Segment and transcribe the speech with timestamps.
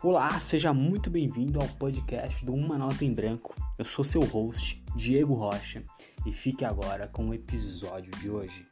[0.00, 3.52] Olá, seja muito bem-vindo ao podcast do Uma Nota em Branco.
[3.76, 5.82] Eu sou seu host, Diego Rocha,
[6.24, 8.64] e fique agora com o episódio de hoje.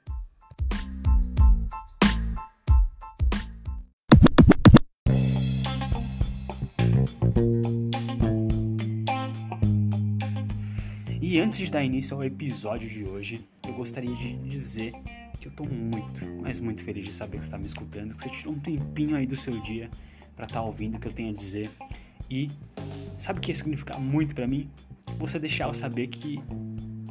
[11.21, 14.93] E antes de dar início ao episódio de hoje, eu gostaria de dizer
[15.41, 18.23] que eu tô muito, mas muito feliz de saber que você está me escutando, que
[18.23, 19.91] você tirou um tempinho aí do seu dia
[20.37, 21.71] para estar tá ouvindo o que eu tenho a dizer.
[22.31, 22.51] E
[23.19, 24.71] sabe o que ia significar muito para mim?
[25.19, 26.41] Você deixar eu saber que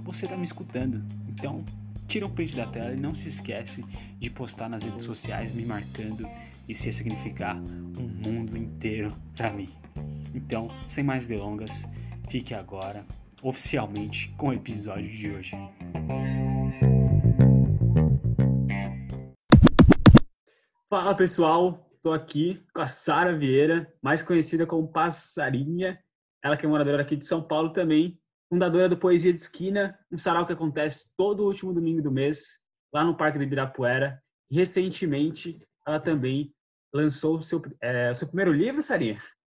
[0.04, 1.04] você tá me escutando.
[1.28, 1.66] Então,
[2.08, 3.84] tira um print da tela e não se esquece
[4.20, 6.28] de postar nas redes sociais me marcando.
[6.70, 9.68] Isso ia significar um mundo inteiro para mim.
[10.34, 11.86] Então, sem mais delongas,
[12.30, 13.06] fique agora
[13.42, 15.52] oficialmente com o episódio de hoje.
[20.90, 26.00] Fala pessoal, tô aqui com a Sara Vieira, mais conhecida como Passarinha,
[26.44, 30.18] ela que é moradora aqui de São Paulo também, fundadora do Poesia de Esquina, um
[30.20, 32.60] sarau que acontece todo último domingo do mês,
[32.94, 34.22] lá no Parque do Ibirapuera.
[34.52, 36.54] Recentemente, ela também
[36.94, 39.18] lançou o seu, é, seu primeiro livro, Sarinha?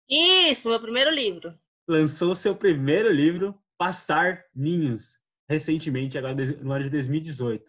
[0.08, 1.52] Isso, meu primeiro livro.
[1.88, 5.18] Lançou o seu primeiro livro, Passar Ninhos,
[5.50, 7.64] recentemente, agora no ano de 2018.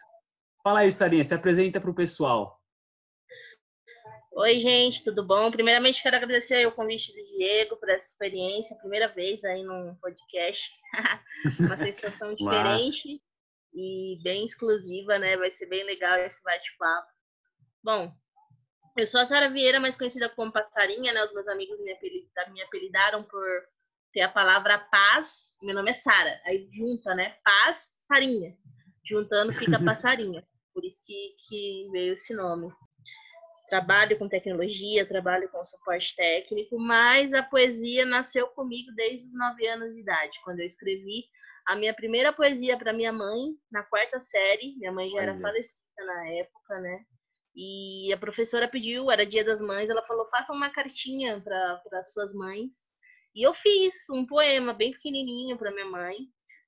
[0.64, 2.56] Fala aí, Sarinha, se apresenta para o pessoal.
[4.40, 5.50] Oi, gente, tudo bom?
[5.50, 10.72] Primeiramente, quero agradecer o convite do Diego por essa experiência, primeira vez aí num podcast,
[11.60, 13.20] uma sensação diferente
[13.74, 15.36] e bem exclusiva, né?
[15.38, 17.08] Vai ser bem legal esse bate-papo.
[17.84, 18.12] Bom,
[18.96, 21.26] eu sou a Sara Vieira, mais conhecida como Passarinha, né?
[21.26, 23.44] Os meus amigos me, apelidaram, me apelidaram por
[24.14, 25.56] ter a palavra paz.
[25.64, 27.36] Meu nome é Sara, aí junta, né?
[27.44, 28.56] Paz, Sarinha.
[29.04, 30.48] Juntando fica Passarinha.
[30.76, 32.72] Por isso que, que veio esse nome
[33.68, 39.68] trabalho com tecnologia, trabalho com suporte técnico, mas a poesia nasceu comigo desde os nove
[39.68, 41.25] anos de idade, quando eu escrevi
[41.68, 44.75] a minha primeira poesia para minha mãe, na quarta série.
[44.78, 47.06] Minha mãe já era falecida na época, né?
[47.53, 52.34] E a professora pediu, era dia das mães, ela falou: faça uma cartinha para suas
[52.34, 52.74] mães.
[53.36, 56.16] E eu fiz um poema bem pequenininho para minha mãe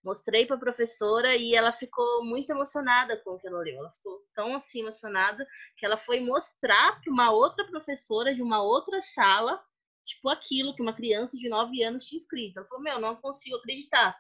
[0.04, 3.80] mostrei para a professora e ela ficou muito emocionada com o que ela leu.
[3.80, 5.46] Ela ficou tão assim emocionada
[5.78, 9.62] que ela foi mostrar para uma outra professora de uma outra sala,
[10.06, 12.58] tipo aquilo que uma criança de 9 anos tinha escrito.
[12.58, 14.18] Ela falou: "Meu, não consigo acreditar".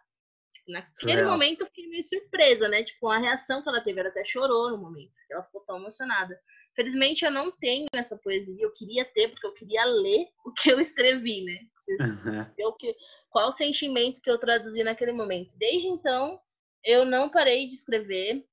[0.53, 2.83] Tipo, naquele momento eu fiquei meio surpresa, né?
[2.83, 5.13] Tipo, a reação que ela teve, ela até chorou no momento.
[5.31, 6.39] Ela ficou tão emocionada.
[6.75, 10.69] Felizmente eu não tenho essa poesia, eu queria ter porque eu queria ler o que
[10.71, 11.59] eu escrevi, né?
[11.99, 12.75] Uhum.
[12.77, 12.95] que,
[13.29, 15.55] qual o sentimento que eu traduzi naquele momento.
[15.57, 16.39] Desde então,
[16.83, 18.45] eu não parei de escrever.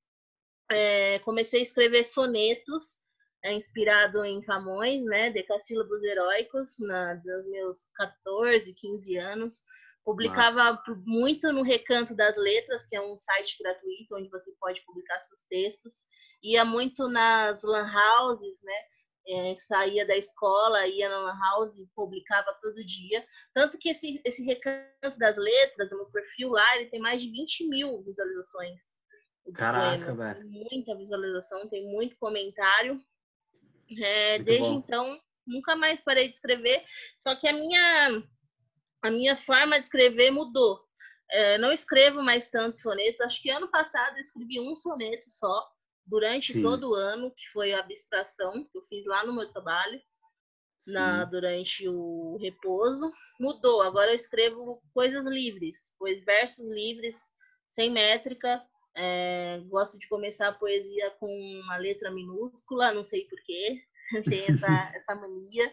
[0.71, 3.01] É, comecei a escrever sonetos,
[3.45, 5.31] é, inspirado em Camões, né?
[5.31, 9.63] Decassílabos heróicos, na, dos meus 14, 15 anos.
[10.05, 11.03] Publicava Nossa.
[11.05, 15.43] muito no Recanto das Letras, que é um site gratuito onde você pode publicar seus
[15.49, 16.05] textos.
[16.43, 18.75] Ia muito nas lan houses, né?
[19.29, 23.25] É, saía da escola, ia na house e publicava todo dia.
[23.53, 27.31] Tanto que esse, esse recanto das letras, o meu perfil lá, ele tem mais de
[27.31, 28.81] 20 mil visualizações.
[29.55, 30.49] Caraca, velho.
[30.49, 33.01] Muita visualização, tem muito comentário.
[34.01, 34.79] É, desde bom.
[34.79, 36.85] então, nunca mais parei de escrever.
[37.19, 38.23] Só que a minha,
[39.03, 40.85] a minha forma de escrever mudou.
[41.31, 43.21] É, não escrevo mais tantos sonetos.
[43.21, 45.76] Acho que ano passado eu escrevi um soneto só
[46.07, 46.63] durante Sim.
[46.63, 50.01] todo o ano, que foi a abstração que eu fiz lá no meu trabalho,
[50.87, 53.13] na, durante o repouso.
[53.41, 57.17] Mudou, agora eu escrevo coisas livres, pois versos livres,
[57.69, 58.63] sem métrica.
[58.95, 61.27] É, gosto de começar a poesia com
[61.65, 63.83] uma letra minúscula, não sei porquê,
[64.25, 65.71] tem essa, essa mania.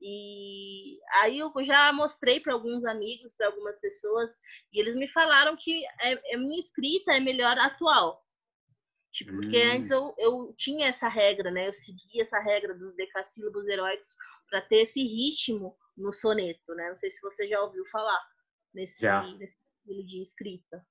[0.00, 4.38] E aí eu já mostrei para alguns amigos, para algumas pessoas,
[4.72, 8.25] e eles me falaram que a é, é, minha escrita é melhor atual.
[9.12, 9.72] Tipo, porque hum.
[9.72, 11.68] antes eu, eu tinha essa regra, né?
[11.68, 14.14] Eu seguia essa regra dos decassílabos heróicos
[14.50, 16.88] para ter esse ritmo no soneto, né?
[16.90, 18.20] Não sei se você já ouviu falar
[18.74, 19.06] nesse,
[19.38, 20.86] nesse estilo de escrita.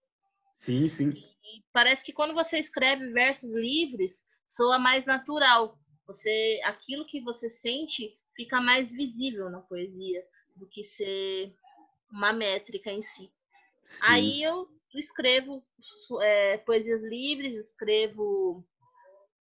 [0.56, 1.10] Sim, sim.
[1.12, 5.78] E parece que quando você escreve versos livres, soa mais natural.
[6.08, 10.26] Você, aquilo que você sente fica mais visível na poesia
[10.56, 11.54] do que ser
[12.12, 13.32] uma métrica em si.
[13.86, 14.06] Sim.
[14.08, 14.68] Aí eu
[15.00, 15.64] escrevo
[16.22, 18.66] é, poesias livres, escrevo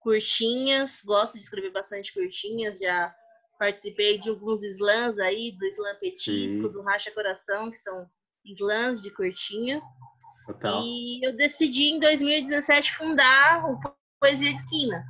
[0.01, 3.15] curtinhas, gosto de escrever bastante curtinhas, já
[3.59, 6.73] participei de alguns slams aí, do slam petisco, Sim.
[6.73, 8.07] do racha coração, que são
[8.45, 9.81] slams de curtinha.
[10.47, 10.83] Total.
[10.83, 13.79] E eu decidi em 2017 fundar o
[14.21, 15.05] Poesia de Esquina.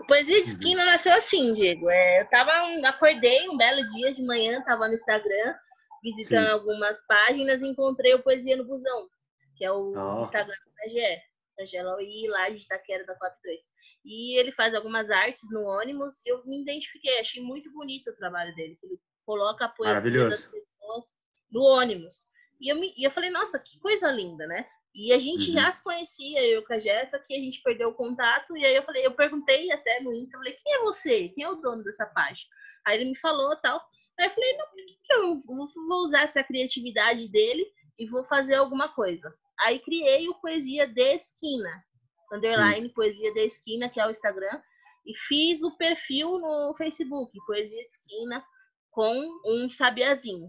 [0.00, 1.90] O Poesia de Esquina nasceu assim, Diego.
[1.90, 2.52] É, eu tava,
[2.88, 5.54] acordei um belo dia de manhã, tava no Instagram,
[6.04, 6.52] visitando Sim.
[6.52, 9.08] algumas páginas e encontrei o Poesia no Busão,
[9.56, 10.20] que é o oh.
[10.20, 11.22] Instagram da GE.
[11.58, 13.60] Angela e lá de Itaquera da 42.
[14.04, 18.54] E ele faz algumas artes no ônibus eu me identifiquei, achei muito bonito o trabalho
[18.56, 18.76] dele.
[18.82, 21.06] Ele coloca a poesia das pessoas
[21.50, 22.28] no ônibus.
[22.60, 24.66] E eu, me, e eu falei, nossa, que coisa linda, né?
[24.94, 25.52] E a gente uhum.
[25.52, 28.76] já se conhecia, eu com a Jéssica, que a gente perdeu o contato, e aí
[28.76, 31.28] eu falei, eu perguntei até no Insta, falei, quem é você?
[31.30, 32.48] Quem é o dono dessa página?
[32.84, 33.80] Aí ele me falou tal.
[34.18, 37.66] Aí eu falei, não, por que, que eu não vou usar essa criatividade dele
[37.98, 39.34] e vou fazer alguma coisa?
[39.60, 41.84] Aí criei o Poesia de Esquina,
[42.32, 42.94] underline Sim.
[42.94, 44.60] Poesia de Esquina, que é o Instagram,
[45.06, 48.44] e fiz o perfil no Facebook, Poesia de Esquina,
[48.90, 50.46] com um sabiazinho.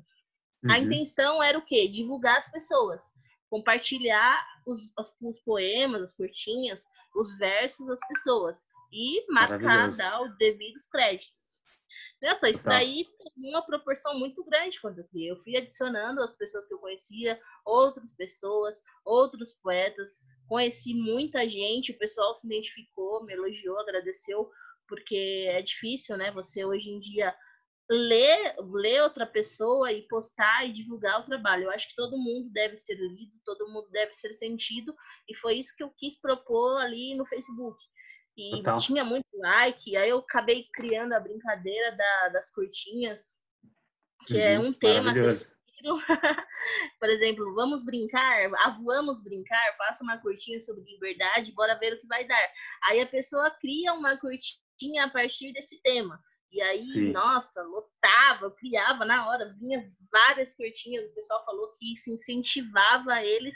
[0.64, 0.72] Uhum.
[0.72, 1.88] A intenção era o quê?
[1.88, 3.02] Divulgar as pessoas
[3.56, 6.84] compartilhar os, os, os poemas, as curtinhas,
[7.16, 8.60] os versos das pessoas
[8.92, 11.60] e marcar, dar os devidos créditos.
[12.22, 15.32] Nossa, isso daí tem uma proporção muito grande quando eu criei.
[15.32, 21.92] Eu fui adicionando as pessoas que eu conhecia, outras pessoas, outros poetas, conheci muita gente,
[21.92, 24.50] o pessoal se identificou, me elogiou, agradeceu,
[24.88, 26.32] porque é difícil, né?
[26.32, 27.36] Você hoje em dia
[27.90, 31.66] ler, ler outra pessoa e postar e divulgar o trabalho.
[31.66, 34.96] Eu acho que todo mundo deve ser lido, todo mundo deve ser sentido,
[35.30, 37.78] e foi isso que eu quis propor ali no Facebook.
[38.38, 38.80] E Total.
[38.80, 43.36] tinha muito like, aí eu acabei criando a brincadeira da, das curtinhas,
[44.28, 45.30] que é uhum, é um tema que eu
[47.00, 52.00] Por exemplo, vamos brincar, ah, vamos brincar, faça uma curtinha sobre liberdade, bora ver o
[52.00, 52.50] que vai dar.
[52.86, 56.20] Aí a pessoa cria uma curtinha a partir desse tema.
[56.52, 57.12] E aí, Sim.
[57.12, 63.56] nossa, lotava, criava na hora, vinha várias curtinhas, o pessoal falou que isso incentivava eles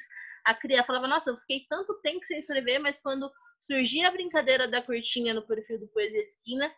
[0.50, 0.84] a criar.
[0.84, 3.32] Falava, nossa, eu fiquei tanto tempo sem escrever, mas quando
[3.62, 6.72] surgia a brincadeira da curtinha no perfil do Poesia de Esquina,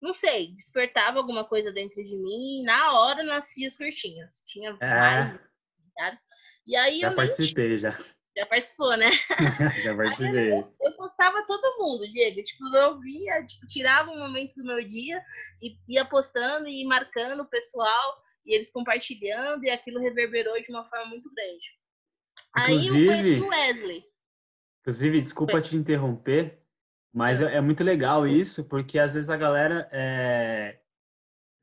[0.00, 4.42] não sei, despertava alguma coisa dentro de mim e na hora nascia as curtinhas.
[4.46, 4.86] Tinha é.
[5.96, 6.22] vários
[6.66, 7.78] E aí já eu participei, nem...
[7.78, 7.96] já.
[8.36, 9.10] Já participou, né?
[9.82, 10.52] Já participei.
[10.52, 12.40] Eu, eu, postava todo mundo, Diego.
[12.44, 15.20] Tipo, eu via, tipo, tirava um momento do meu dia
[15.60, 20.84] e ia postando e marcando o pessoal e eles compartilhando e aquilo reverberou de uma
[20.84, 21.66] forma muito grande.
[22.56, 24.04] Inclusive, Aí eu conheci o Wesley.
[24.80, 25.62] Inclusive, desculpa Foi.
[25.62, 26.62] te interromper,
[27.12, 27.56] mas é.
[27.56, 27.60] é.
[27.60, 30.80] muito legal isso, porque às vezes a galera é,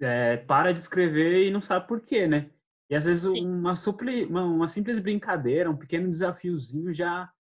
[0.02, 2.52] é, para de escrever e não sabe por quê, né?
[2.90, 7.32] E às vezes uma, supli, uma, uma, simples brincadeira, um pequeno desafiozinho já,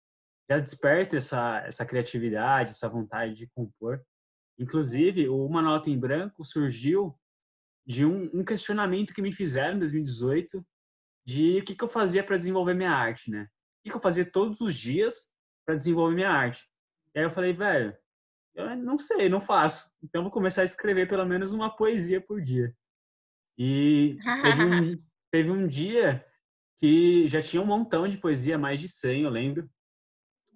[0.50, 4.02] já desperta essa, essa criatividade, essa vontade de compor.
[4.58, 7.16] Inclusive, o Uma Nota em Branco surgiu
[7.86, 10.66] de um, um questionamento que me fizeram em 2018
[11.25, 13.44] de o que, que eu fazia para desenvolver minha arte, né?
[13.44, 15.33] O que, que eu fazia todos os dias
[15.66, 16.68] para desenvolver minha arte.
[17.13, 17.95] E aí eu falei, velho,
[18.54, 19.89] eu não sei, não faço.
[20.04, 22.75] Então vou começar a escrever pelo menos uma poesia por dia.
[23.57, 26.25] E teve um, teve um dia
[26.77, 29.69] que já tinha um montão de poesia, mais de 100, eu lembro.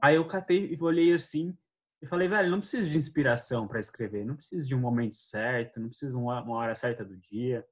[0.02, 1.58] Aí eu catei e olhei assim
[2.02, 5.80] e falei, velho, não preciso de inspiração para escrever, não preciso de um momento certo,
[5.80, 7.66] não preciso de uma, hora certa do dia,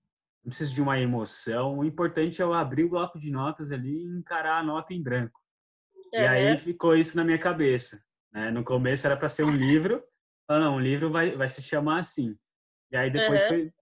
[0.48, 1.78] não preciso de uma emoção.
[1.78, 5.04] O importante é eu abrir o bloco de notas ali e encarar a nota em
[5.04, 5.42] branco.
[5.94, 6.22] Uhum.
[6.22, 8.02] E aí ficou isso na minha cabeça.
[8.32, 8.50] Né?
[8.50, 10.02] No começo era para ser um livro,
[10.48, 12.34] ah, não, um livro vai, vai se chamar assim.
[12.90, 13.50] E aí depois uhum.
[13.50, 13.74] foi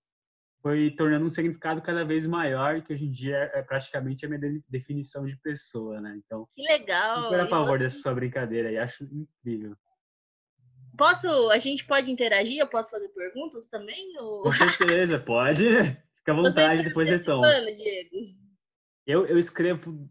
[0.61, 4.41] foi tornando um significado cada vez maior, que hoje em dia é praticamente a minha
[4.67, 6.19] definição de pessoa, né?
[6.25, 7.25] Então, que legal!
[7.25, 9.75] Super a favor dessa sua brincadeira e acho incrível.
[10.97, 12.57] Posso, a gente pode interagir?
[12.57, 14.17] Eu posso fazer perguntas também?
[14.17, 14.41] Ou...
[14.41, 15.65] Com certeza, pode.
[16.25, 17.41] Fica à vontade, tá depois então.
[19.05, 20.09] Eu, eu escrevo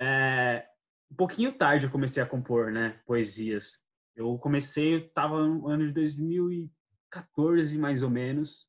[0.00, 0.66] é,
[1.08, 3.00] um pouquinho tarde, eu comecei a compor, né?
[3.06, 3.78] Poesias.
[4.16, 8.66] Eu comecei, eu tava no ano de 2014, mais ou menos.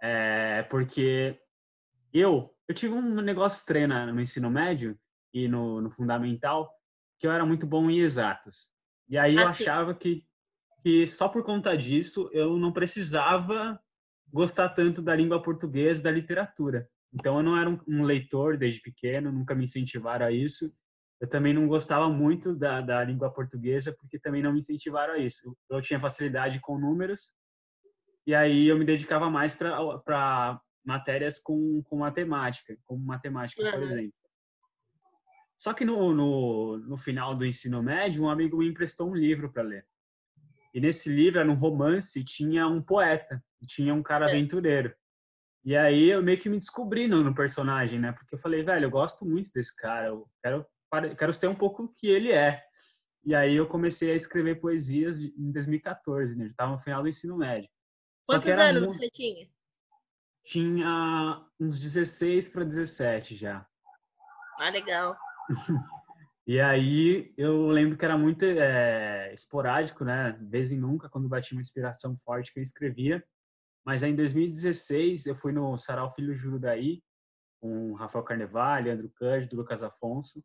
[0.00, 1.40] É, porque
[2.14, 4.96] eu, eu tive um negócio estranho no ensino médio
[5.34, 6.72] e no, no fundamental,
[7.18, 8.70] que eu era muito bom em exatas.
[9.08, 10.24] E aí eu achava que,
[10.84, 13.76] que só por conta disso eu não precisava
[14.32, 16.88] gostar tanto da língua portuguesa da literatura.
[17.12, 20.72] Então eu não era um, um, leitor desde pequeno, nunca me incentivaram a isso.
[21.20, 25.18] Eu também não gostava muito da, da língua portuguesa porque também não me incentivaram a
[25.18, 25.46] isso.
[25.70, 27.34] Eu, eu tinha facilidade com números
[28.26, 33.70] e aí eu me dedicava mais para matérias com, com matemática, como matemática, uhum.
[33.70, 34.22] por exemplo.
[35.58, 39.52] Só que no, no, no, final do ensino médio, um amigo me emprestou um livro
[39.52, 39.86] para ler.
[40.74, 44.28] E nesse livro era um romance, tinha um poeta, tinha um cara é.
[44.30, 44.94] aventureiro.
[45.64, 48.12] E aí eu meio que me descobri no, no, personagem, né?
[48.12, 50.66] Porque eu falei, velho, eu gosto muito desse cara, eu quero,
[51.16, 52.62] quero ser um pouco o que ele é.
[53.24, 56.44] E aí eu comecei a escrever poesias em 2014, né?
[56.46, 57.70] Já estava no final do ensino médio.
[58.26, 58.98] Quantos anos muito...
[58.98, 59.48] você tinha?
[60.44, 63.64] Tinha uns 16 para 17 já.
[64.58, 65.16] Ah, legal.
[66.46, 70.36] e aí eu lembro que era muito é, esporádico, né?
[70.42, 73.24] Vez em nunca, quando batia uma inspiração forte que eu escrevia.
[73.84, 77.02] Mas aí em 2016 eu fui no Sarau Filho Juro daí,
[77.60, 80.42] com Rafael Carnevale, Leandro Cândido, Lucas Afonso,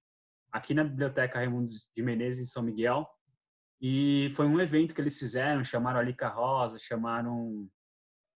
[0.51, 3.07] aqui na Biblioteca Raimundo de Menezes, em São Miguel.
[3.81, 7.67] E foi um evento que eles fizeram, chamaram a Lica Rosa, chamaram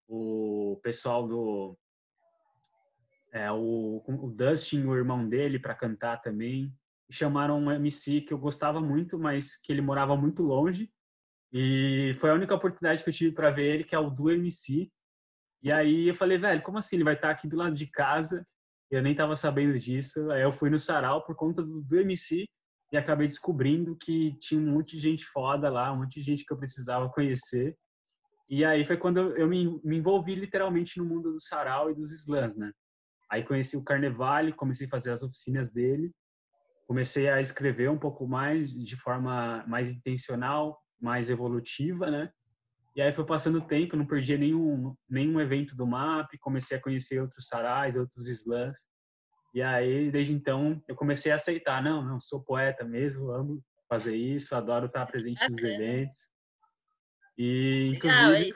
[0.07, 1.77] o pessoal do
[3.31, 6.75] é, o, o Dustin, o irmão dele, para cantar também.
[7.11, 10.89] Chamaram um MC que eu gostava muito, mas que ele morava muito longe.
[11.51, 14.31] E foi a única oportunidade que eu tive para ver ele, que é o do
[14.31, 14.89] MC.
[15.61, 16.95] E aí eu falei, velho, como assim?
[16.95, 18.47] Ele vai estar aqui do lado de casa.
[18.89, 20.31] Eu nem estava sabendo disso.
[20.31, 22.45] Aí eu fui no sarau por conta do, do MC
[22.91, 26.45] e acabei descobrindo que tinha um monte de gente foda lá, um monte de gente
[26.45, 27.75] que eu precisava conhecer.
[28.49, 32.11] E aí foi quando eu me, me envolvi literalmente no mundo do sarau e dos
[32.11, 32.71] slams, né?
[33.31, 36.11] Aí conheci o Carnevale, comecei a fazer as oficinas dele,
[36.91, 42.29] comecei a escrever um pouco mais de forma mais intencional, mais evolutiva, né?
[42.93, 46.81] E aí foi passando o tempo, não perdia nenhum nenhum evento do MAP, comecei a
[46.81, 48.89] conhecer outros sarais, outros slams.
[49.53, 54.17] E aí desde então eu comecei a aceitar, não, não sou poeta mesmo, amo fazer
[54.17, 56.27] isso, adoro estar presente nos eventos.
[57.37, 58.53] E inclusive, é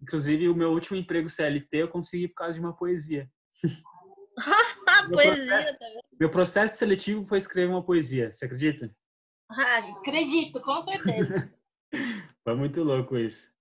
[0.00, 3.28] inclusive o meu último emprego CLT eu consegui por causa de uma poesia.
[5.08, 6.01] meu poesia processo, também.
[6.22, 8.88] Meu processo seletivo foi escrever uma poesia, você acredita?
[9.50, 11.52] Ah, acredito, com certeza.
[12.44, 13.52] foi muito louco isso.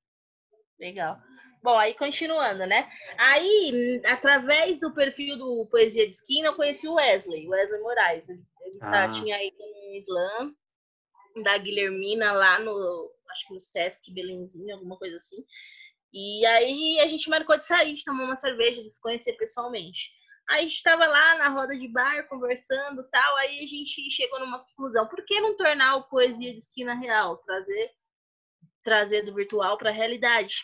[0.80, 1.20] Legal.
[1.64, 2.88] Bom, aí continuando, né?
[3.18, 8.30] Aí, através do perfil do Poesia de Esquina, eu conheci o Wesley, Wesley Moraes.
[8.30, 9.12] Ele tá, ah.
[9.12, 10.56] tinha aí um slam
[11.44, 15.44] da Guilhermina lá no, acho que no Sesc Belenzinho, alguma coisa assim.
[16.14, 20.12] E aí a gente marcou de sair, de tomar uma cerveja, de se conhecer pessoalmente.
[20.52, 24.40] Aí a gente estava lá na roda de bar, conversando tal, aí a gente chegou
[24.40, 25.08] numa conclusão.
[25.08, 27.38] Por que não tornar o Poesia de Esquina real?
[27.38, 27.92] Trazer,
[28.84, 30.64] trazer do virtual para a realidade.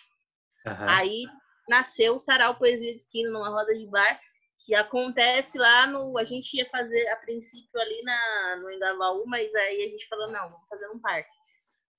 [0.65, 0.89] Uhum.
[0.89, 1.25] Aí
[1.70, 4.20] nasceu o Sarau Poesia de Esquina numa roda de bar,
[4.65, 6.17] que acontece lá no...
[6.17, 10.29] A gente ia fazer, a princípio, ali na, no Engavaú, mas aí a gente falou,
[10.32, 11.32] não, vamos fazer um parque.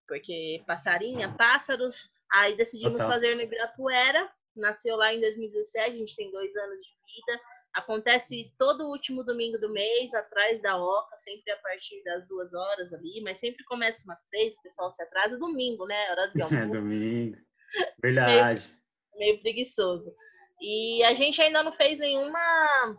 [0.07, 3.11] Porque passarinha, pássaros Aí decidimos Total.
[3.11, 7.41] fazer no Ibirapuera, nasceu lá em 2017, a gente tem dois anos de vida.
[7.75, 12.93] Acontece todo último domingo do mês, atrás da Oca, sempre a partir das duas horas
[12.93, 15.39] ali, mas sempre começa umas três, o pessoal se atrasa.
[15.39, 16.11] Domingo, né?
[16.11, 16.55] Hora de almoço.
[16.55, 17.37] É, domingo.
[18.03, 18.67] Verdade.
[19.15, 20.13] meio, meio preguiçoso.
[20.61, 22.97] E a gente ainda não fez nenhuma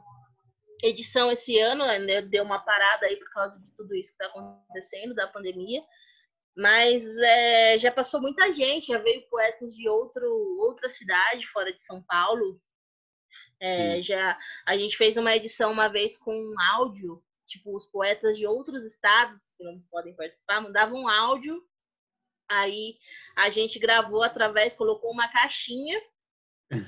[0.82, 2.22] edição esse ano, né?
[2.22, 5.82] deu uma parada aí por causa de tudo isso que está acontecendo, da pandemia.
[6.56, 10.26] Mas é, já passou muita gente, já veio poetas de outro,
[10.60, 12.60] outra cidade, fora de São Paulo.
[13.62, 18.38] É, já A gente fez uma edição uma vez com um áudio, tipo, os poetas
[18.38, 21.62] de outros estados que não podem participar, mandavam um áudio,
[22.50, 22.98] aí
[23.36, 26.00] a gente gravou através, colocou uma caixinha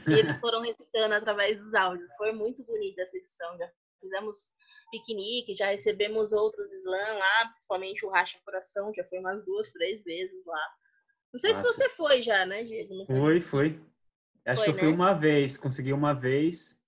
[0.08, 2.14] e eles foram recitando através dos áudios.
[2.16, 4.52] Foi muito bonita essa edição, já fizemos
[4.92, 10.04] piquenique, já recebemos outros slam lá, principalmente o Racha Coração, já foi umas duas, três
[10.04, 10.68] vezes lá.
[11.34, 11.64] Não sei Nossa.
[11.64, 13.06] se você foi já, né, Diego?
[13.06, 13.91] Foi, foi.
[14.46, 14.94] Acho foi, que eu fui né?
[14.94, 16.80] uma vez, consegui uma vez.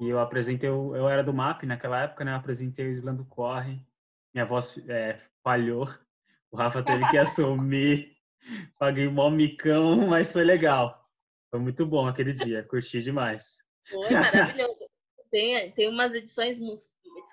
[0.00, 2.32] E eu apresentei, eu, eu era do MAP naquela época, né?
[2.32, 3.80] Eu apresentei o Slam do Corre.
[4.32, 5.92] Minha voz é, falhou.
[6.50, 8.16] O Rafa teve que assumir.
[8.78, 11.06] Paguei um mó micão, mas foi legal.
[11.50, 13.62] Foi muito bom aquele dia, curti demais.
[13.86, 14.88] Foi maravilhoso.
[15.30, 16.58] Tem, tem umas edições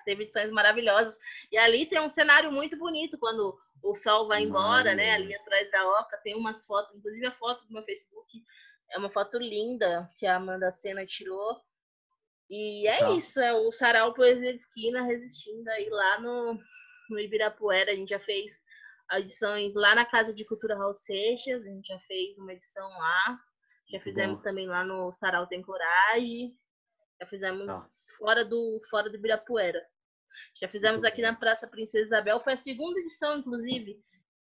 [0.04, 1.18] teve edições maravilhosas.
[1.50, 5.12] E ali tem um cenário muito bonito quando o sol vai embora, né?
[5.12, 8.44] Ali atrás da oca tem umas fotos, inclusive a foto do meu Facebook
[8.90, 11.60] é uma foto linda que a Amanda Sena tirou.
[12.50, 13.10] E é tá.
[13.10, 16.58] isso, é o Sarau Poesia de Esquina resistindo aí lá no,
[17.10, 17.92] no Ibirapuera.
[17.92, 18.52] A gente já fez
[19.12, 23.38] edições lá na Casa de Cultura Raul Seixas, a gente já fez uma edição lá.
[23.90, 24.44] Já fizemos Bom.
[24.44, 26.56] também lá no Sarau Tem Coragem.
[27.20, 27.80] Já fizemos tá.
[28.18, 29.82] fora do fora do Ibirapuera.
[30.54, 33.98] Já fizemos aqui na Praça Princesa Isabel, foi a segunda edição, inclusive.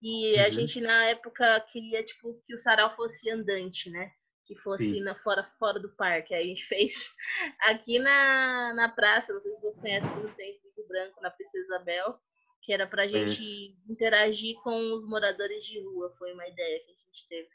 [0.02, 0.44] E uhum.
[0.44, 4.12] a gente, na época, queria tipo, que o sarau fosse andante, né?
[4.50, 6.34] Que fosse na, fora, fora do parque.
[6.34, 7.14] Aí a gente fez
[7.60, 11.64] aqui na, na praça, não sei se você conhece, no centro do Branco, na Princesa
[11.66, 12.18] Isabel,
[12.60, 16.12] que era pra gente interagir com os moradores de rua.
[16.18, 17.48] Foi uma ideia que a gente teve.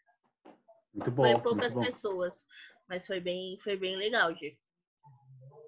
[0.94, 1.24] Muito bom.
[1.24, 2.48] Foi poucas pessoas,
[2.88, 4.58] mas foi bem, foi bem legal, Diego.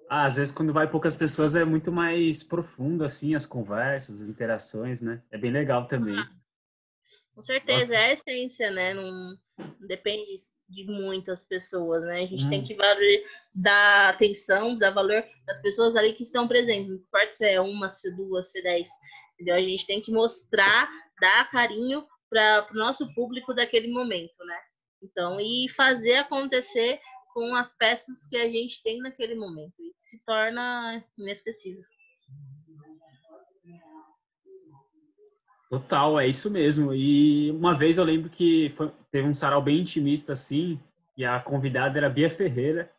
[0.08, 4.28] Ah, às vezes quando vai poucas pessoas é muito mais profundo, assim, as conversas, as
[4.28, 5.22] interações, né?
[5.30, 6.18] É bem legal também.
[6.18, 6.30] Ah,
[7.38, 7.94] com certeza, Nossa.
[7.94, 8.92] é a essência, né?
[8.92, 9.38] Não, não,
[9.86, 10.34] depende
[10.68, 12.22] de muitas pessoas, né?
[12.22, 12.50] A gente hum.
[12.50, 12.76] tem que
[13.54, 16.88] dar atenção, dar valor das pessoas ali que estão presentes.
[16.88, 18.88] Não importa se é uma, se é duas, se é dez.
[19.34, 19.54] Entendeu?
[19.54, 20.90] A gente tem que mostrar,
[21.20, 24.58] dar carinho para o nosso público daquele momento, né?
[25.00, 26.98] Então, e fazer acontecer
[27.32, 29.74] com as peças que a gente tem naquele momento.
[29.78, 31.84] E se torna inesquecível.
[35.70, 36.94] Total, é isso mesmo.
[36.94, 40.80] E uma vez eu lembro que foi, teve um sarau bem intimista assim,
[41.16, 42.90] e a convidada era Bia Ferreira.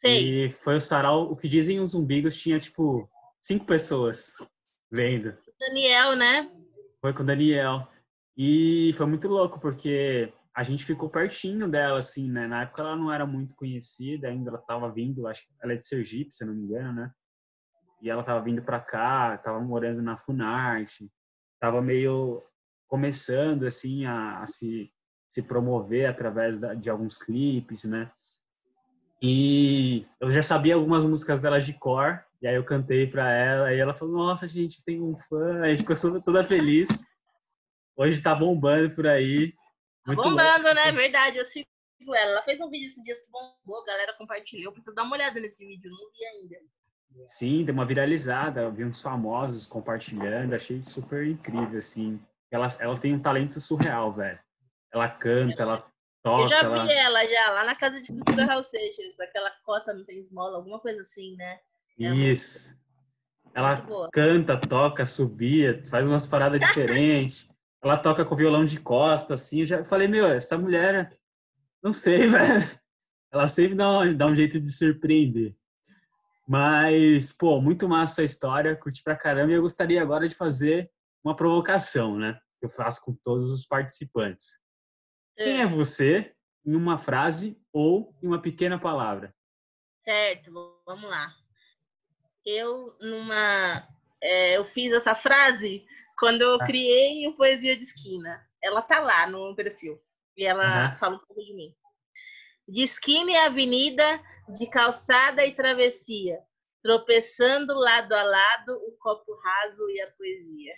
[0.00, 0.46] Sei.
[0.46, 3.08] E foi o sarau, o que dizem os umbigos, tinha tipo
[3.40, 4.34] cinco pessoas
[4.90, 5.32] vendo.
[5.58, 6.50] Daniel, né?
[7.00, 7.88] Foi com o Daniel.
[8.36, 12.46] E foi muito louco, porque a gente ficou pertinho dela, assim, né?
[12.46, 15.76] Na época ela não era muito conhecida, ainda ela tava vindo, acho que ela é
[15.76, 17.10] de Sergipe, se eu não me engano, né?
[18.02, 21.10] E ela tava vindo para cá, tava morando na Funarte,
[21.60, 22.42] tava meio
[22.86, 24.92] começando, assim, a, a se,
[25.28, 28.10] se promover através da, de alguns clipes, né?
[29.22, 33.72] E eu já sabia algumas músicas dela de cor, e aí eu cantei para ela,
[33.72, 36.88] e ela falou: Nossa, gente, tem um fã, a gente ficou toda feliz.
[37.96, 39.54] Hoje tá bombando por aí.
[40.06, 40.74] Muito bombando, louco.
[40.74, 40.92] né?
[40.92, 41.66] Verdade, eu sigo
[42.14, 42.32] ela.
[42.32, 44.72] Ela fez um vídeo esses dias que bombou, a galera compartilhou.
[44.72, 46.56] Preciso dar uma olhada nesse vídeo, não vi ainda.
[47.26, 52.20] Sim, deu uma viralizada, eu vi uns famosos compartilhando, achei super incrível, assim.
[52.50, 54.38] Ela, ela tem um talento surreal, velho.
[54.92, 55.86] Ela canta, ela
[56.22, 56.42] toca.
[56.42, 56.92] Eu já vi ela...
[56.92, 60.78] ela já, lá na casa de cultura Raul Seixas, aquela cota não tem esmola, alguma
[60.78, 61.58] coisa assim, né?
[61.98, 62.74] É Isso.
[62.74, 62.86] Muito...
[63.56, 67.48] Ela muito canta, toca, subia, faz umas paradas diferentes
[67.86, 69.60] ela toca com violão de costa, assim.
[69.60, 71.16] Eu já falei, meu, essa mulher,
[71.82, 72.68] não sei, velho.
[73.32, 75.54] Ela sempre dá um, dá um jeito de surpreender.
[76.46, 79.50] Mas, pô, muito massa a história, curti pra caramba.
[79.50, 80.90] E eu gostaria agora de fazer
[81.24, 82.38] uma provocação, né?
[82.60, 84.60] Que eu faço com todos os participantes.
[85.36, 86.32] Quem é, é você
[86.64, 89.34] em uma frase ou em uma pequena palavra?
[90.04, 90.52] Certo,
[90.86, 91.32] vamos lá.
[92.44, 93.88] Eu, numa.
[94.22, 95.84] É, eu fiz essa frase
[96.16, 96.64] quando eu ah.
[96.64, 98.40] criei o Poesia de Esquina.
[98.62, 100.00] Ela tá lá no perfil.
[100.36, 100.96] E ela uhum.
[100.96, 101.74] fala um pouco de mim.
[102.68, 106.38] De esquina e avenida, de calçada e travessia,
[106.82, 110.74] tropeçando lado a lado o copo raso e a poesia.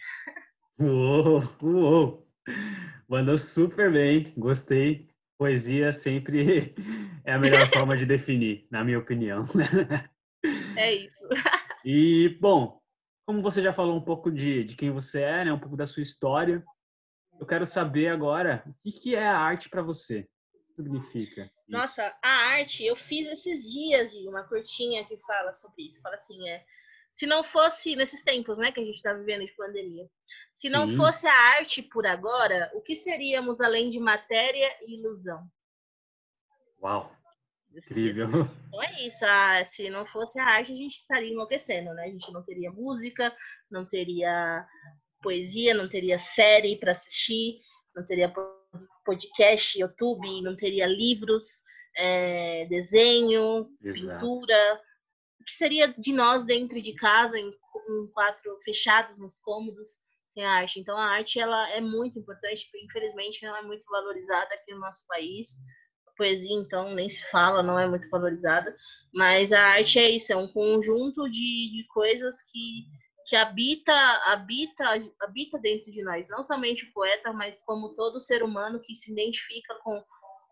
[0.80, 2.28] Uou, uou.
[3.08, 5.08] Mandou super bem, gostei.
[5.38, 6.74] Poesia sempre
[7.24, 9.44] é a melhor forma de definir, na minha opinião.
[10.76, 11.28] É isso.
[11.84, 12.82] E, bom,
[13.24, 15.86] como você já falou um pouco de, de quem você é, né, um pouco da
[15.86, 16.62] sua história,
[17.40, 20.28] eu quero saber agora o que, que é a arte para você.
[20.78, 21.42] Significa?
[21.42, 21.52] Isso?
[21.66, 26.00] Nossa, a arte, eu fiz esses dias de uma curtinha que fala sobre isso.
[26.00, 26.64] Fala assim, é,
[27.10, 30.08] se não fosse nesses tempos, né, que a gente está vivendo de pandemia,
[30.54, 30.72] se Sim.
[30.72, 35.44] não fosse a arte por agora, o que seríamos além de matéria e ilusão?
[36.80, 37.12] Uau!
[37.74, 38.28] Incrível.
[38.68, 39.24] Então é isso.
[39.26, 42.04] Ah, se não fosse a arte, a gente estaria enlouquecendo, né?
[42.04, 43.34] A gente não teria música,
[43.70, 44.66] não teria
[45.20, 47.58] poesia, não teria série para assistir,
[47.94, 48.32] não teria
[49.04, 51.62] podcast, YouTube, não teria livros,
[51.96, 54.14] é, desenho, Exato.
[54.14, 54.80] pintura.
[55.40, 59.98] O que seria de nós dentro de casa, em, em quatro fechados nos cômodos,
[60.32, 60.80] sem a arte?
[60.80, 65.06] Então a arte ela é muito importante, infelizmente ela é muito valorizada aqui no nosso
[65.06, 65.58] país
[66.18, 68.76] poesia, então, nem se fala, não é muito valorizada.
[69.14, 72.86] Mas a arte é isso, é um conjunto de, de coisas que,
[73.28, 73.92] que habita,
[74.24, 74.84] habita,
[75.20, 76.28] habita dentro de nós.
[76.30, 80.02] Não somente o poeta, mas como todo ser humano que se identifica com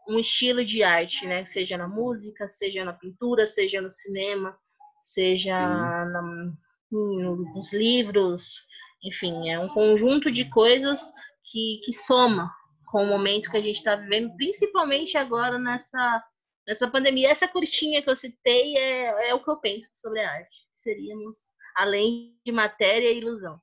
[0.07, 1.43] um estilo de arte, né?
[1.47, 4.55] Seja na música, seja na pintura, seja no cinema,
[5.01, 6.53] seja na,
[6.91, 8.63] nos livros,
[9.03, 11.01] enfim, é um conjunto de coisas
[11.45, 12.55] que, que soma
[12.89, 16.23] com o momento que a gente está vivendo, principalmente agora nessa,
[16.69, 17.31] nessa pandemia.
[17.31, 20.69] Essa curtinha que eu citei é, é o que eu penso sobre a arte.
[20.75, 23.61] Seríamos além de matéria e ilusão.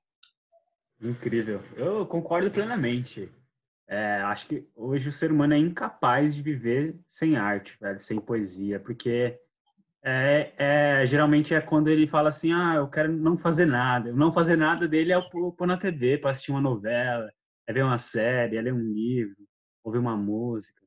[1.01, 1.61] Incrível.
[1.75, 3.29] Eu concordo plenamente.
[3.87, 8.19] É, acho que hoje o ser humano é incapaz de viver sem arte, velho, sem
[8.19, 9.37] poesia, porque
[10.05, 14.11] é, é, geralmente é quando ele fala assim, ah, eu quero não fazer nada.
[14.11, 17.31] O não fazer nada dele é pôr na TV para assistir uma novela,
[17.67, 19.35] é ver uma série, é ler um livro,
[19.83, 20.81] ouvir uma música.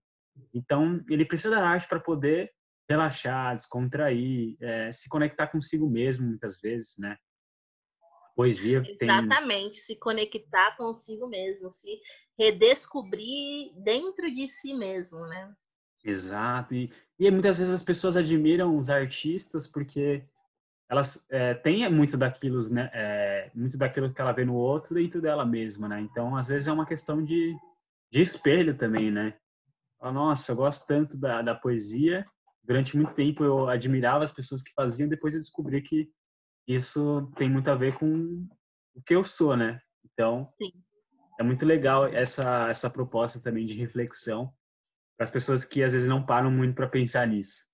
[0.54, 2.50] Então, ele precisa da arte para poder
[2.88, 7.16] relaxar, descontrair, é, se conectar consigo mesmo, muitas vezes, né?
[8.36, 9.08] poesia tem...
[9.08, 11.98] Exatamente, se conectar consigo mesmo, se
[12.38, 15.54] redescobrir dentro de si mesmo, né?
[16.04, 16.74] Exato.
[16.74, 20.22] E, e muitas vezes as pessoas admiram os artistas porque
[20.88, 25.20] elas é, têm muito daquilo, né, é, muito daquilo que ela vê no outro dentro
[25.20, 26.00] dela mesma, né?
[26.00, 27.56] Então, às vezes é uma questão de,
[28.12, 29.34] de espelho também, né?
[30.00, 32.24] Nossa, eu gosto tanto da, da poesia.
[32.66, 36.10] Durante muito tempo eu admirava as pessoas que faziam, depois eu descobri que
[36.66, 38.46] isso tem muito a ver com
[38.94, 39.80] o que eu sou, né?
[40.04, 40.72] Então, Sim.
[41.38, 44.52] é muito legal essa, essa proposta também de reflexão
[45.16, 47.64] para as pessoas que às vezes não param muito para pensar nisso.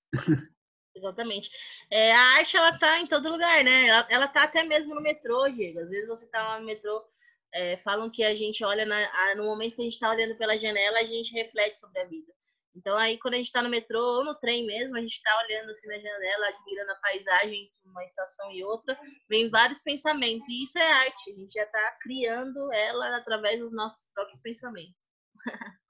[0.94, 1.50] Exatamente.
[1.90, 3.87] É, a arte, ela tá em todo lugar, né?
[3.87, 5.81] Ela, ela tá até mesmo no metrô, Diego.
[5.81, 7.02] Às vezes você tá lá no metrô,
[7.55, 10.57] é, falam que a gente olha, na, no momento que a gente tá olhando pela
[10.59, 12.33] janela, a gente reflete sobre a vida.
[12.75, 15.31] Então, aí, quando a gente está no metrô ou no trem mesmo, a gente está
[15.45, 20.49] olhando assim na janela, admirando a paisagem entre uma estação e outra, vem vários pensamentos.
[20.49, 24.95] E isso é arte, a gente já está criando ela através dos nossos próprios pensamentos.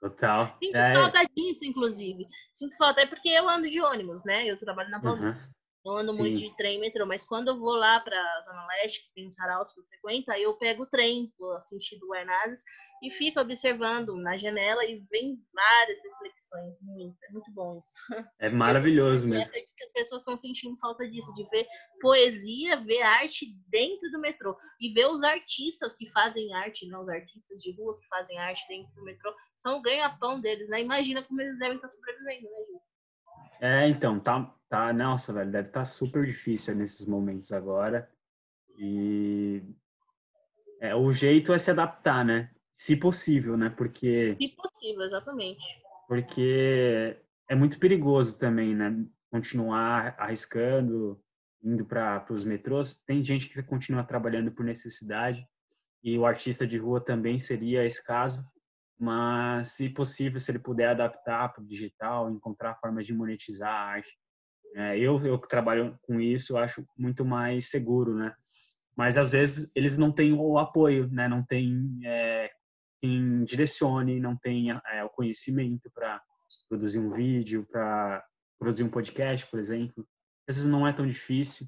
[0.01, 0.57] Total.
[0.62, 0.95] Sinto é...
[0.95, 2.27] falta disso, inclusive.
[2.53, 4.45] Sinto falta, é porque eu ando de ônibus, né?
[4.47, 5.40] Eu trabalho na Paulista.
[5.40, 5.53] Uhum.
[5.85, 6.18] Não ando Sim.
[6.18, 9.73] muito de trem metrô, mas quando eu vou lá para Zona Leste, que tem saraus
[9.73, 12.62] que eu frequento, aí eu pego o trem, vou sentido Guarnazes,
[13.03, 16.77] e fico observando na janela e vem várias reflexões.
[16.81, 18.01] Muito, é muito bom isso.
[18.38, 19.45] É maravilhoso mesmo.
[19.45, 21.66] acredito que as pessoas estão sentindo falta disso, de ver
[22.01, 24.57] poesia, ver arte dentro do metrô.
[24.81, 28.64] E ver os artistas que fazem arte, não os artistas de rua que fazem arte
[28.68, 30.81] dentro do metrô, são o ganha-pão deles, né?
[30.81, 32.81] Imagina como eles devem estar sobrevivendo, né, Ju?
[33.61, 38.11] É, então, tá, tá, nossa, velho, deve estar tá super difícil nesses momentos agora.
[38.78, 39.62] E
[40.80, 42.50] é, o jeito é se adaptar, né?
[42.74, 43.68] Se possível, né?
[43.68, 44.35] Porque.
[44.40, 45.62] Se possível, exatamente.
[46.08, 47.18] Porque
[47.50, 49.04] é muito perigoso também, né?
[49.30, 51.22] Continuar arriscando,
[51.62, 52.98] indo para os metrôs.
[52.98, 55.46] Tem gente que continua trabalhando por necessidade,
[56.02, 58.42] e o artista de rua também seria esse caso.
[58.98, 63.85] Mas, se possível, se ele puder adaptar para o digital, encontrar formas de monetizar a
[63.96, 64.22] arte.
[64.74, 68.35] É, eu, eu que trabalho com isso, eu acho muito mais seguro, né?
[68.96, 71.28] Mas às vezes eles não têm o apoio, né?
[71.28, 72.50] Não tem é,
[73.00, 76.20] quem direcione, não tem é, o conhecimento para
[76.68, 78.24] produzir um vídeo, para
[78.58, 80.06] produzir um podcast, por exemplo.
[80.48, 81.66] Às vezes não é tão difícil.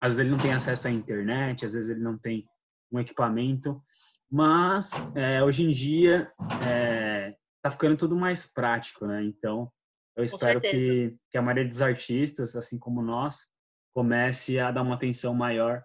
[0.00, 2.46] Às vezes ele não tem acesso à internet, às vezes ele não tem
[2.92, 3.82] um equipamento.
[4.30, 6.30] Mas é, hoje em dia
[6.68, 9.24] é, tá ficando tudo mais prático, né?
[9.24, 9.70] Então
[10.16, 13.46] eu espero que, que a maioria dos artistas, assim como nós,
[13.94, 15.82] comece a dar uma atenção maior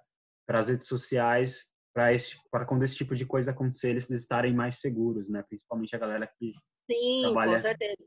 [0.47, 5.29] para as redes sociais para quando esse tipo de coisa acontecer eles estarem mais seguros,
[5.29, 5.43] né?
[5.43, 6.53] Principalmente a galera que
[6.89, 8.03] Sim, trabalha com certeza.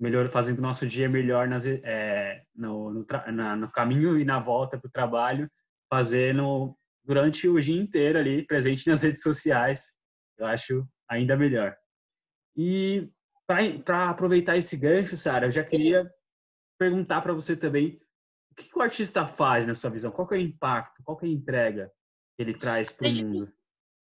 [0.00, 4.38] melhor fazendo o nosso dia melhor nas, é, no, no, na, no caminho e na
[4.38, 5.50] volta para o trabalho,
[5.90, 9.84] fazendo durante o dia inteiro ali presente nas redes sociais.
[10.38, 11.76] Eu acho ainda melhor.
[12.56, 13.10] E
[13.48, 16.12] para aproveitar esse gancho, Sara, eu já queria
[16.78, 17.98] perguntar para você também
[18.52, 20.10] o que, que, o artista faz na sua visão?
[20.10, 21.02] Qual é o impacto?
[21.02, 21.90] Qual é a entrega
[22.36, 23.52] que ele traz para o mundo?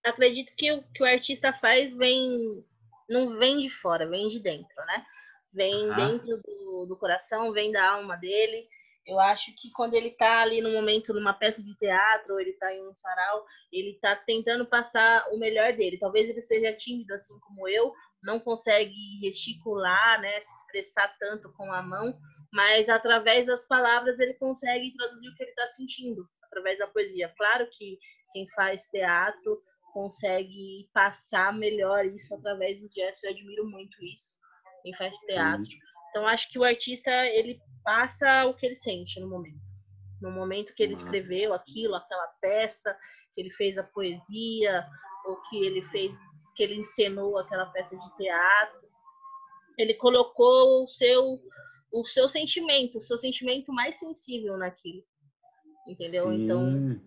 [0.03, 2.65] Acredito que o que o artista faz vem
[3.07, 5.05] não vem de fora, vem de dentro, né?
[5.53, 8.67] Vem dentro do, do coração, vem da alma dele.
[9.05, 12.49] Eu acho que quando ele está ali no momento, numa peça de teatro, ou ele
[12.49, 15.99] está em um sarau, ele está tentando passar o melhor dele.
[15.99, 21.71] Talvez ele seja tímido, assim como eu, não consegue gesticular, né, se expressar tanto com
[21.71, 22.17] a mão,
[22.51, 27.33] mas através das palavras ele consegue traduzir o que ele está sentindo através da poesia.
[27.37, 27.99] Claro que
[28.33, 29.61] quem faz teatro
[29.93, 33.23] consegue passar melhor isso através dos gestos.
[33.23, 34.35] Eu admiro muito isso.
[34.83, 35.65] Quem faz teatro.
[35.65, 35.79] Sim.
[36.09, 39.65] Então acho que o artista ele passa o que ele sente no momento.
[40.21, 41.05] No momento que ele Nossa.
[41.05, 42.97] escreveu aquilo, aquela peça,
[43.33, 44.85] que ele fez a poesia,
[45.25, 46.15] ou que ele fez,
[46.55, 48.87] que ele encenou aquela peça de teatro,
[49.77, 51.39] ele colocou o seu
[51.91, 55.03] o seu sentimento, o seu sentimento mais sensível naquilo
[55.87, 56.25] entendeu?
[56.25, 56.43] Sim.
[56.43, 57.01] Então,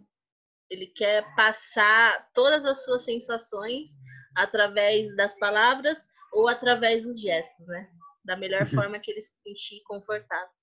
[0.71, 3.91] ele quer passar todas as suas sensações
[4.35, 5.99] através das palavras
[6.33, 7.91] ou através dos gestos, né?
[8.25, 10.58] Da melhor forma que ele se sentir confortável.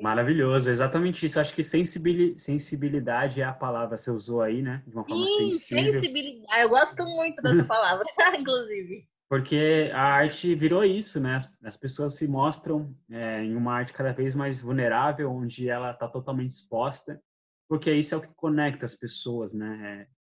[0.00, 1.40] Maravilhoso, exatamente isso.
[1.40, 4.82] Acho que sensibilidade é a palavra que você usou aí, né?
[4.86, 5.92] De uma forma Sim, sensível.
[5.94, 6.62] sensibilidade.
[6.62, 8.04] Eu gosto muito dessa palavra,
[8.38, 9.08] inclusive.
[9.28, 11.34] Porque a arte virou isso, né?
[11.34, 15.90] As, as pessoas se mostram é, em uma arte cada vez mais vulnerável, onde ela
[15.90, 17.20] está totalmente exposta,
[17.68, 20.02] porque isso é o que conecta as pessoas, né?
[20.02, 20.16] É,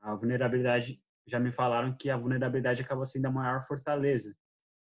[0.00, 4.34] a vulnerabilidade, já me falaram que a vulnerabilidade acaba sendo a maior fortaleza,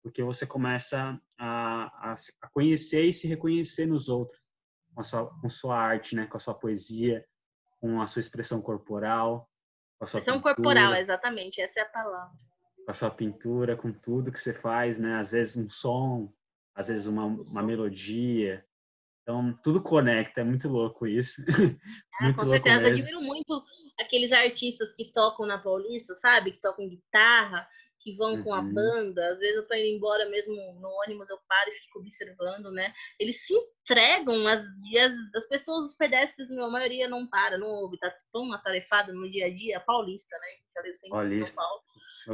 [0.02, 4.40] porque você começa a, a, a conhecer e se reconhecer nos outros,
[4.94, 6.26] com a, sua, com sua arte, né?
[6.26, 7.24] Com a sua poesia,
[7.80, 9.48] com a sua expressão corporal.
[9.98, 12.32] Com a sua expressão corporal, exatamente, essa é a palavra
[12.84, 15.16] com a sua pintura, com tudo que você faz, né?
[15.16, 16.32] Às vezes um som,
[16.74, 18.64] às vezes uma, uma melodia.
[19.22, 21.42] Então, tudo conecta, é muito louco isso.
[21.42, 21.44] É,
[22.24, 23.04] muito com louco certeza, mesmo.
[23.04, 23.64] admiro muito
[23.98, 26.52] aqueles artistas que tocam na Paulista, sabe?
[26.52, 27.66] Que tocam guitarra,
[28.04, 28.44] que vão uhum.
[28.44, 28.74] com a uhum.
[28.74, 29.32] banda.
[29.32, 32.92] Às vezes eu tô indo embora mesmo no ônibus, eu paro e fico observando, né?
[33.18, 37.98] Eles se entregam as, as, as pessoas, os pedestres, a maioria não para, não ouve,
[37.98, 40.46] tá tão atarefado no dia a dia, paulista, né?
[41.08, 41.62] Paulista.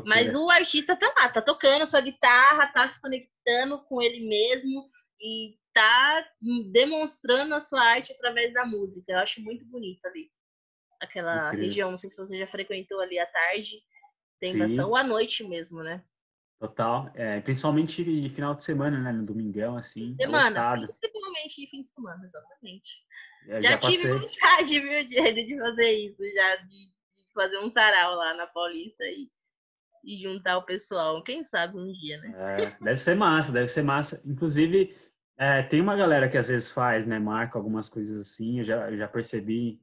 [0.04, 4.88] Mas o artista tá lá, tá tocando sua guitarra, tá se conectando com ele mesmo
[5.20, 6.26] e tá
[6.72, 9.12] demonstrando a sua arte através da música.
[9.12, 10.30] Eu acho muito bonito ali.
[11.00, 11.66] Aquela Incrível.
[11.66, 13.80] região, não sei se você já frequentou ali à tarde,
[14.40, 14.58] tem Sim.
[14.60, 16.02] bastante, ou à noite mesmo, né?
[16.58, 19.12] Total, é, principalmente final de semana, né?
[19.12, 20.14] No domingão, assim.
[20.20, 22.90] Semana, é principalmente de fim de semana, exatamente.
[23.48, 27.70] É, já, já, tive vontade, viu, de, de fazer isso, já de, de, fazer um
[27.70, 29.30] sarau lá na Paulista e,
[30.04, 31.22] e juntar o pessoal.
[31.22, 32.34] Quem sabe um dia, né?
[32.36, 34.22] É, deve ser massa, deve ser massa.
[34.26, 34.94] Inclusive,
[35.38, 37.18] é, tem uma galera que às vezes faz, né?
[37.18, 39.80] Marca algumas coisas assim, eu já, eu já percebi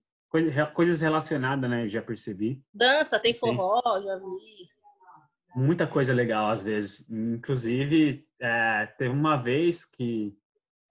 [0.74, 1.88] coisas relacionadas, né?
[1.88, 2.62] Já percebi.
[2.74, 4.70] Dança, tem forró, já vi.
[5.56, 7.10] Muita coisa legal, às vezes.
[7.10, 10.36] Inclusive, é, teve uma vez que,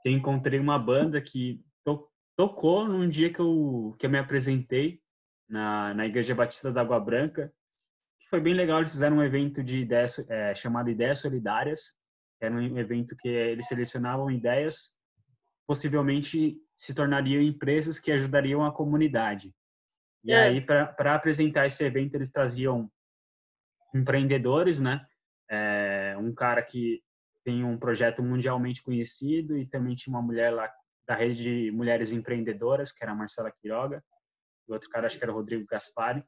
[0.04, 5.00] eu encontrei uma banda que to, tocou num dia que eu, que eu me apresentei
[5.48, 7.52] na, na Igreja Batista da Água Branca.
[8.28, 11.96] Foi bem legal, eles fizeram um evento de ideias, é, chamado Ideias Solidárias.
[12.40, 14.95] Era um evento que eles selecionavam ideias
[15.66, 19.54] possivelmente se tornariam empresas que ajudariam a comunidade.
[20.24, 20.44] E é.
[20.44, 22.90] aí, para apresentar esse evento, eles traziam
[23.94, 25.06] empreendedores, né?
[25.48, 27.02] É, um cara que
[27.44, 30.70] tem um projeto mundialmente conhecido e também tinha uma mulher lá
[31.06, 34.02] da rede de mulheres empreendedoras, que era a Marcela Quiroga,
[34.68, 36.24] e outro cara, acho que era o Rodrigo Gaspari.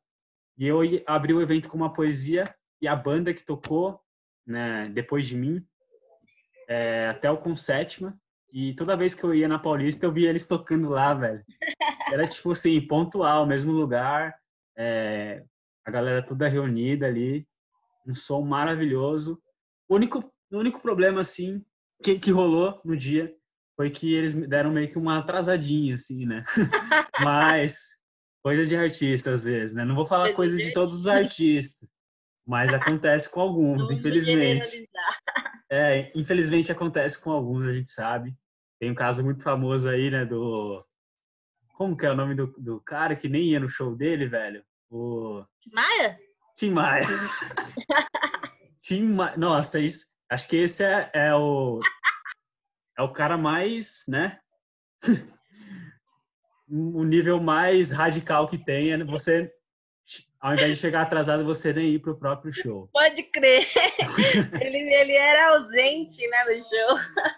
[0.56, 4.00] E eu abri o evento com uma poesia e a banda que tocou,
[4.46, 5.66] né, depois de mim,
[6.68, 8.16] é, até o Com Sétima,
[8.52, 11.44] e toda vez que eu ia na Paulista, eu via eles tocando lá, velho.
[12.10, 14.34] Era tipo assim, pontual, mesmo lugar,
[14.76, 15.44] é,
[15.84, 17.46] a galera toda reunida ali,
[18.06, 19.40] um som maravilhoso.
[19.88, 21.64] O único, o único problema, assim,
[22.02, 23.34] que, que rolou no dia
[23.76, 26.42] foi que eles me deram meio que uma atrasadinha, assim, né?
[27.22, 27.98] Mas,
[28.42, 29.84] coisa de artista, às vezes, né?
[29.84, 31.88] Não vou falar coisa de todos os artistas,
[32.46, 34.88] mas acontece com alguns, infelizmente.
[35.70, 38.34] É, infelizmente acontece com alguns, a gente sabe.
[38.80, 40.84] Tem um caso muito famoso aí, né, do...
[41.76, 44.64] Como que é o nome do, do cara que nem ia no show dele, velho?
[44.90, 45.44] O...
[45.60, 46.18] Tim Maia?
[46.56, 47.06] Tim Maia.
[48.82, 49.36] Tim Maia.
[49.36, 50.06] Nossa, isso...
[50.30, 51.80] acho que esse é, é o...
[52.98, 54.40] É o cara mais, né?
[56.68, 59.50] o nível mais radical que tem é você
[60.40, 62.88] ao invés de chegar atrasado, você nem ir pro próprio show.
[62.92, 63.66] Pode crer.
[64.60, 67.32] ele, ele era ausente, né, no show.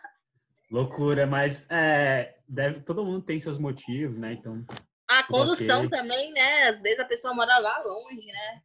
[0.70, 4.34] Loucura, mas é, deve, todo mundo tem seus motivos, né?
[4.34, 4.64] Então.
[5.08, 5.98] A condução okay.
[5.98, 6.68] também, né?
[6.68, 8.62] Às vezes a pessoa mora lá longe, né?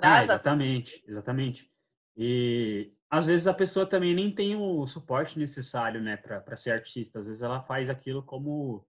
[0.00, 1.70] Ah, exatamente, exatamente.
[2.16, 7.18] E às vezes a pessoa também nem tem o suporte necessário, né, para ser artista.
[7.18, 8.86] Às vezes ela faz aquilo como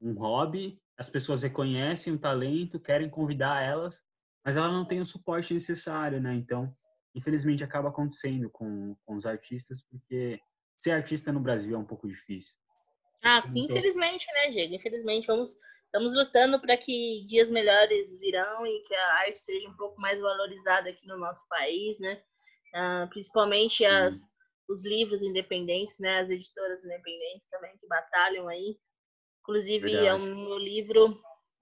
[0.00, 4.02] um hobby, as pessoas reconhecem o talento, querem convidar elas,
[4.44, 6.34] mas ela não tem o suporte necessário, né?
[6.34, 6.72] Então,
[7.14, 10.40] infelizmente, acaba acontecendo com, com os artistas, porque
[10.78, 12.56] ser artista no Brasil é um pouco difícil.
[13.22, 14.74] Ah, então, infelizmente, né, Diego?
[14.74, 15.56] Infelizmente, vamos,
[15.86, 20.20] estamos lutando para que dias melhores virão e que a arte seja um pouco mais
[20.20, 22.22] valorizada aqui no nosso país, né?
[22.74, 24.20] Ah, principalmente as,
[24.68, 26.20] os livros independentes, né?
[26.20, 28.78] As editoras independentes também que batalham aí.
[29.46, 30.06] Inclusive, Verdade.
[30.08, 31.20] é um meu livro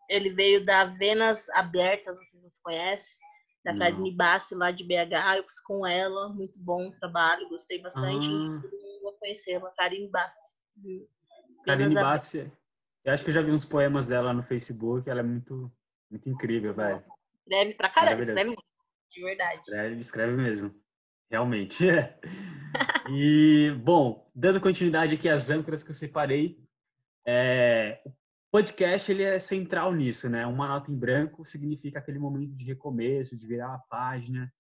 [0.08, 3.18] ele veio da Venas Abertas, vocês não conhecem,
[3.64, 3.78] da não.
[3.78, 5.36] Karine Bassi, lá de BH.
[5.36, 8.26] Eu fiz com ela, muito bom trabalho, gostei bastante.
[8.26, 8.60] Ah.
[8.62, 10.54] Todo mundo vai conhecê-la, Karine Bassi.
[11.64, 12.52] Karine Bassi,
[13.04, 15.72] eu acho que eu já vi uns poemas dela no Facebook, ela é muito,
[16.10, 17.02] muito incrível, velho.
[17.46, 18.64] Escreve pra caramba, escreve muito,
[19.10, 19.54] de verdade.
[19.54, 20.74] Escreve, escreve mesmo,
[21.30, 21.84] realmente.
[23.10, 26.63] e, bom, dando continuidade aqui às âncoras que eu separei,
[27.26, 28.02] é,
[28.50, 30.46] podcast ele é central nisso, né?
[30.46, 34.52] Uma nota em branco significa aquele momento de recomeço, de virar a página,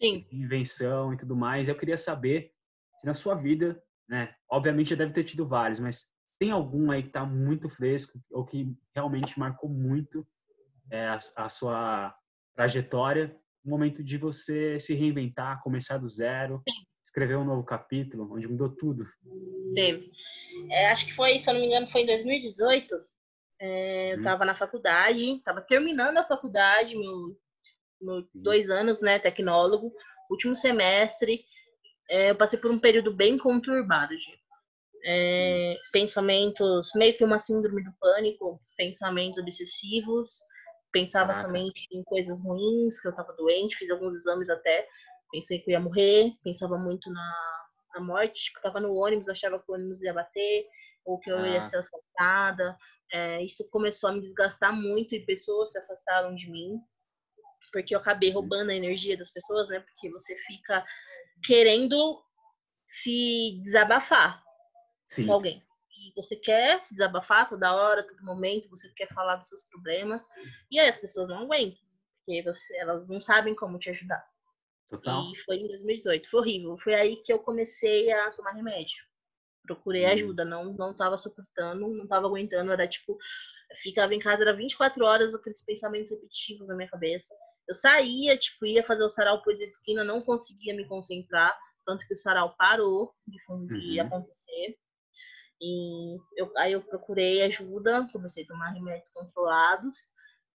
[0.00, 0.26] Sim.
[0.30, 1.66] de invenção e tudo mais.
[1.66, 2.52] Eu queria saber
[2.98, 4.34] se na sua vida, né?
[4.48, 6.04] Obviamente já deve ter tido vários, mas
[6.38, 10.26] tem algum aí que está muito fresco ou que realmente marcou muito
[10.90, 12.14] é, a, a, sua
[12.54, 16.86] trajetória, o momento de você se reinventar, começar do zero, Sim.
[17.10, 19.04] Escrever um novo capítulo, onde mudou tudo?
[19.74, 20.10] Teve.
[20.70, 23.10] É, acho que foi, se eu não me engano, foi em 2018
[23.60, 24.46] é, eu estava hum.
[24.46, 27.36] na faculdade, estava terminando a faculdade, meu,
[28.00, 29.92] meu, dois anos, né, tecnólogo,
[30.30, 31.44] último semestre.
[32.08, 34.40] É, eu passei por um período bem conturbado, gente.
[35.04, 40.30] é, pensamentos, meio que uma síndrome do pânico, pensamentos obsessivos,
[40.90, 41.46] pensava Caraca.
[41.46, 44.86] somente em coisas ruins, que eu estava doente, fiz alguns exames até,
[45.30, 47.60] pensei que eu ia morrer, pensava muito na,
[47.94, 50.66] na morte, tipo, estava no ônibus, achava que o ônibus ia bater,
[51.04, 51.48] ou que eu ah.
[51.48, 52.76] ia ser assaltada.
[53.12, 56.78] É, isso começou a me desgastar muito e pessoas se afastaram de mim,
[57.72, 59.80] porque eu acabei roubando a energia das pessoas, né?
[59.80, 60.84] Porque você fica
[61.44, 62.20] querendo
[62.86, 64.42] se desabafar
[65.08, 65.26] Sim.
[65.26, 65.62] com alguém.
[65.90, 70.24] E você quer desabafar toda hora, todo momento, você quer falar dos seus problemas,
[70.70, 71.78] e aí as pessoas não aguentam,
[72.24, 74.24] porque você, elas não sabem como te ajudar.
[74.90, 75.32] Total.
[75.32, 76.76] E foi em 2018, foi horrível.
[76.78, 79.04] Foi aí que eu comecei a tomar remédio.
[79.62, 80.10] Procurei hum.
[80.10, 83.16] ajuda, não não tava suportando, não tava aguentando, era tipo,
[83.82, 87.32] ficava em casa, era 24 horas aqueles pensamentos repetitivos na minha cabeça.
[87.68, 92.04] Eu saía, tipo, ia fazer o sarau poesia de esquina, não conseguia me concentrar, tanto
[92.06, 93.36] que o sarau parou de,
[93.68, 94.06] de uhum.
[94.06, 94.76] acontecer.
[95.60, 100.10] E eu, aí eu procurei ajuda, comecei a tomar remédios controlados.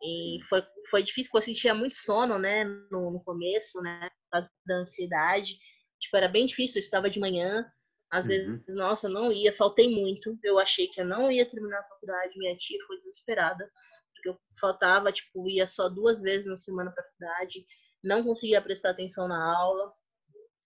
[0.06, 4.30] E foi, foi difícil, porque eu sentia muito sono, né, no, no começo, né, por
[4.32, 5.58] causa da ansiedade.
[6.00, 7.66] Tipo, era bem difícil, eu estava de manhã,
[8.12, 8.28] às uhum.
[8.28, 10.38] vezes, nossa, eu não ia, faltei muito.
[10.44, 13.70] Eu achei que eu não ia terminar a faculdade, minha tia foi desesperada,
[14.14, 17.66] porque eu faltava, tipo, ia só duas vezes na semana para a faculdade,
[18.04, 19.92] não conseguia prestar atenção na aula.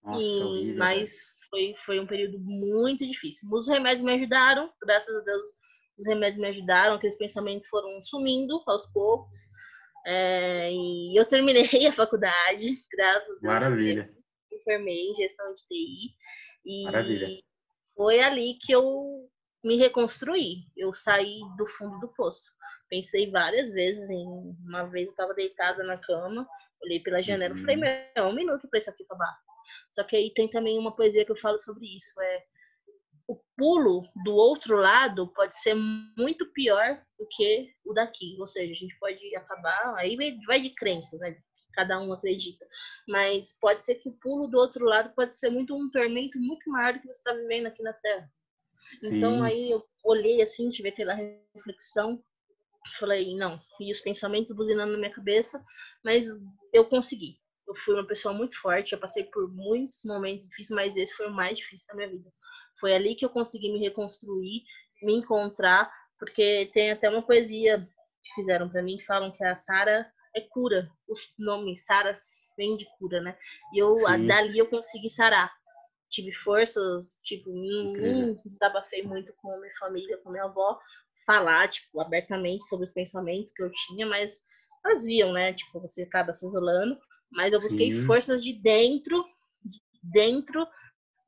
[0.04, 1.12] Nossa, e, horrível, mas
[1.50, 3.48] foi, foi um período muito difícil.
[3.52, 5.48] Os remédios me ajudaram, graças a Deus,
[6.00, 9.38] os remédios me ajudaram, aqueles pensamentos foram sumindo aos poucos.
[10.06, 13.48] É, e eu terminei a faculdade, graças a.
[13.48, 14.10] Maravilha.
[14.52, 16.16] Enfermei em gestão de TI.
[16.66, 17.28] E Maravilha.
[17.96, 19.30] foi ali que eu
[19.64, 20.66] me reconstruí.
[20.76, 22.50] Eu saí do fundo do poço.
[22.90, 24.26] Pensei várias vezes em.
[24.66, 26.48] Uma vez eu estava deitada na cama,
[26.82, 27.62] olhei pela janela e uhum.
[27.62, 29.38] falei: Meu, um minuto para isso aqui acabar.
[29.92, 32.20] Só que aí tem também uma poesia que eu falo sobre isso.
[32.22, 32.44] É
[33.60, 38.38] pulo do outro lado pode ser muito pior do que o daqui.
[38.40, 39.96] Ou seja, a gente pode acabar.
[39.98, 40.18] Aí
[40.48, 41.38] vai de crenças, né?
[41.74, 42.66] Cada um acredita.
[43.08, 46.70] Mas pode ser que o pulo do outro lado pode ser muito um tormento muito
[46.72, 48.32] maior do que você está vivendo aqui na Terra.
[49.02, 49.18] Sim.
[49.18, 51.14] Então aí eu olhei assim, tive aquela
[51.54, 52.24] reflexão.
[52.98, 55.62] Falei, não, e os pensamentos buzinando na minha cabeça,
[56.04, 56.26] mas
[56.72, 57.38] eu consegui.
[57.70, 61.28] Eu fui uma pessoa muito forte, eu passei por muitos momentos difíceis, mas esse foi
[61.28, 62.34] o mais difícil da minha vida.
[62.80, 64.64] Foi ali que eu consegui me reconstruir,
[65.04, 67.88] me encontrar, porque tem até uma poesia
[68.24, 70.90] que fizeram para mim que falam que a Sara é cura.
[71.08, 72.16] Os nomes Sara
[72.58, 73.38] vem de cura, né?
[73.74, 73.96] E eu
[74.28, 75.54] dali eu consegui sarar.
[76.10, 80.80] Tive forças, tipo, não desabafei muito com a minha família, com a minha avó,
[81.24, 84.42] falar, tipo, abertamente sobre os pensamentos que eu tinha, mas
[84.84, 85.54] elas viam, né?
[85.54, 86.98] Tipo, você acaba se isolando.
[87.32, 88.06] Mas eu busquei Sim.
[88.06, 89.24] forças de dentro,
[89.64, 90.68] de dentro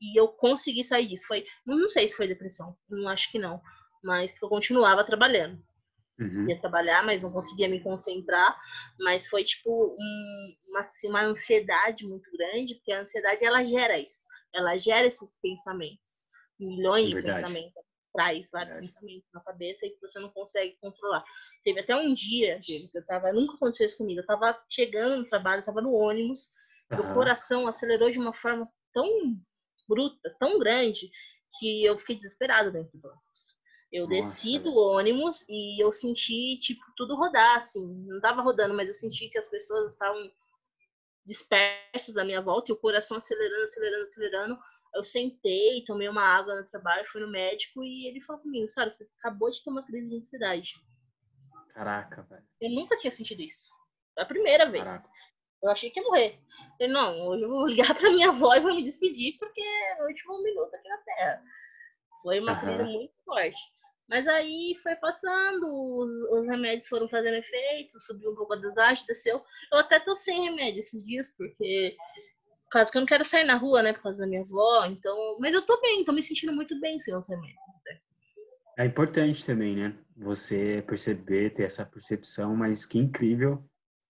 [0.01, 1.27] e eu consegui sair disso.
[1.27, 3.61] Foi, não sei se foi depressão, não acho que não,
[4.03, 5.61] mas eu continuava trabalhando.
[6.19, 6.49] Uhum.
[6.49, 8.55] Ia trabalhar, mas não conseguia me concentrar,
[8.99, 13.97] mas foi tipo um, uma, assim, uma ansiedade muito grande, porque a ansiedade ela gera
[13.97, 16.27] isso, ela gera esses pensamentos,
[16.59, 17.73] milhões de pensamentos,
[18.13, 18.93] traz vários Verdade.
[18.93, 21.24] pensamentos na cabeça e que você não consegue controlar.
[21.63, 25.17] Teve até um dia, gente, que eu tava, nunca aconteceu isso comigo, eu tava chegando
[25.17, 26.52] no trabalho, tava no ônibus,
[26.91, 27.00] uhum.
[27.00, 29.08] o coração acelerou de uma forma tão
[29.88, 31.10] bruta, tão grande,
[31.60, 33.62] que eu fiquei desesperada dentro do ônibus.
[33.91, 37.86] Eu Nossa, desci do ônibus e eu senti, tipo, tudo rodar, assim.
[38.08, 40.32] Não tava rodando, mas eu senti que as pessoas estavam
[41.26, 44.60] dispersas à minha volta e o coração acelerando, acelerando, acelerando.
[44.93, 48.89] Eu sentei, tomei uma água no trabalho, fui no médico e ele falou comigo, Sara,
[48.89, 50.73] você acabou de ter uma crise de ansiedade.
[51.73, 52.43] Caraca, velho.
[52.60, 53.69] Eu nunca tinha sentido isso.
[54.13, 54.84] Foi a primeira vez.
[54.84, 55.10] Caraca.
[55.63, 56.39] Eu achei que ia morrer.
[56.77, 60.04] Falei, não, hoje eu vou ligar pra minha avó e vou me despedir, porque é
[60.04, 61.43] o último minuto aqui na Terra.
[62.21, 62.60] Foi uma uhum.
[62.60, 63.60] crise muito forte.
[64.10, 69.06] Mas aí foi passando, os, os, remédios foram fazendo efeito, subiu um pouco a dosagem,
[69.08, 69.41] desceu.
[69.71, 71.95] Eu até tô sem remédio esses dias, porque.
[72.71, 73.91] Por causa que eu não quero sair na rua, né?
[73.91, 74.86] Por causa da minha avó.
[74.86, 75.38] Então.
[75.41, 77.57] Mas eu tô bem, tô me sentindo muito bem sem remédios.
[77.86, 77.99] Né?
[78.79, 79.93] É importante também, né?
[80.15, 83.61] Você perceber, ter essa percepção, mas que incrível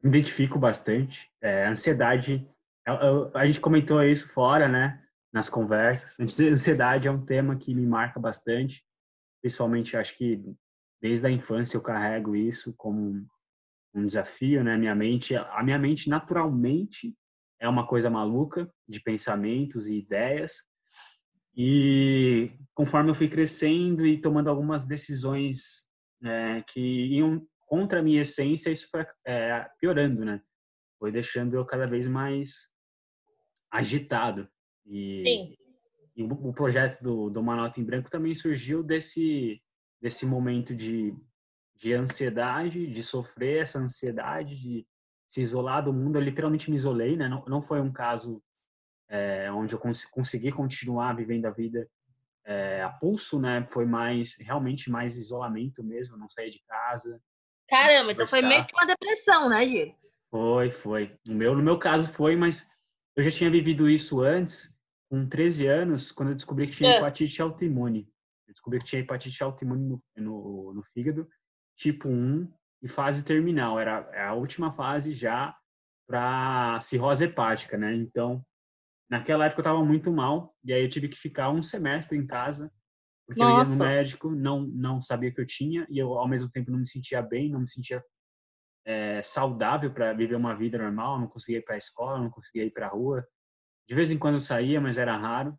[0.03, 1.27] identifico bastante.
[1.41, 2.47] É, ansiedade,
[2.87, 5.01] a, a, a, gente comentou isso fora, né?
[5.33, 6.19] Nas conversas.
[6.19, 8.85] Ansiedade é um tema que me marca bastante.
[9.41, 10.39] Principalmente, acho que
[11.01, 13.25] desde a infância eu carrego isso como
[13.91, 14.77] um desafio, né?
[14.77, 17.15] Minha mente, a minha mente naturalmente
[17.61, 20.63] é uma coisa maluca de pensamentos e ideias.
[21.55, 25.87] E conforme eu fui crescendo e tomando algumas decisões
[26.19, 30.41] né, que iam contra a minha essência, isso foi é, piorando, né?
[30.97, 32.69] Foi deixando eu cada vez mais
[33.69, 34.49] agitado.
[34.85, 35.57] E, Sim.
[36.15, 39.61] e o projeto do, do Uma Nota em Branco também surgiu desse,
[40.01, 41.15] desse momento de,
[41.75, 44.87] de ansiedade, de sofrer essa ansiedade, de
[45.31, 46.17] se isolar do mundo.
[46.17, 47.29] Eu literalmente me isolei, né?
[47.29, 48.43] Não, não foi um caso
[49.09, 51.89] é, onde eu cons consegui continuar vivendo a vida
[52.45, 53.65] é, a pulso, né?
[53.67, 57.17] Foi mais, realmente mais isolamento mesmo, não saía de casa.
[57.69, 59.95] Caramba, então foi meio que uma depressão, né, Gil?
[60.29, 61.17] Foi, foi.
[61.25, 62.69] No meu, no meu caso foi, mas
[63.15, 64.77] eu já tinha vivido isso antes,
[65.09, 66.97] com 13 anos, quando eu descobri que tinha é.
[66.97, 68.05] hepatite autoimune.
[68.47, 71.25] Eu descobri que tinha hepatite autoimune no, no, no fígado,
[71.77, 72.51] tipo 1
[72.81, 73.79] e fase terminal.
[73.79, 75.55] Era a última fase já
[76.07, 77.95] para cirrose hepática, né?
[77.95, 78.45] Então,
[79.09, 82.25] naquela época eu estava muito mal, e aí eu tive que ficar um semestre em
[82.25, 82.71] casa,
[83.27, 83.53] porque Nossa.
[83.53, 86.71] eu ia no médico, não, não sabia que eu tinha, e eu ao mesmo tempo
[86.71, 88.03] não me sentia bem, não me sentia
[88.85, 92.65] é, saudável para viver uma vida normal, não conseguia ir para a escola, não conseguia
[92.65, 93.25] ir para a rua.
[93.87, 95.57] De vez em quando eu saía, mas era raro.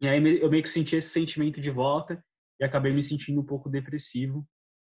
[0.00, 2.22] E aí eu meio que senti esse sentimento de volta
[2.60, 4.46] e acabei me sentindo um pouco depressivo.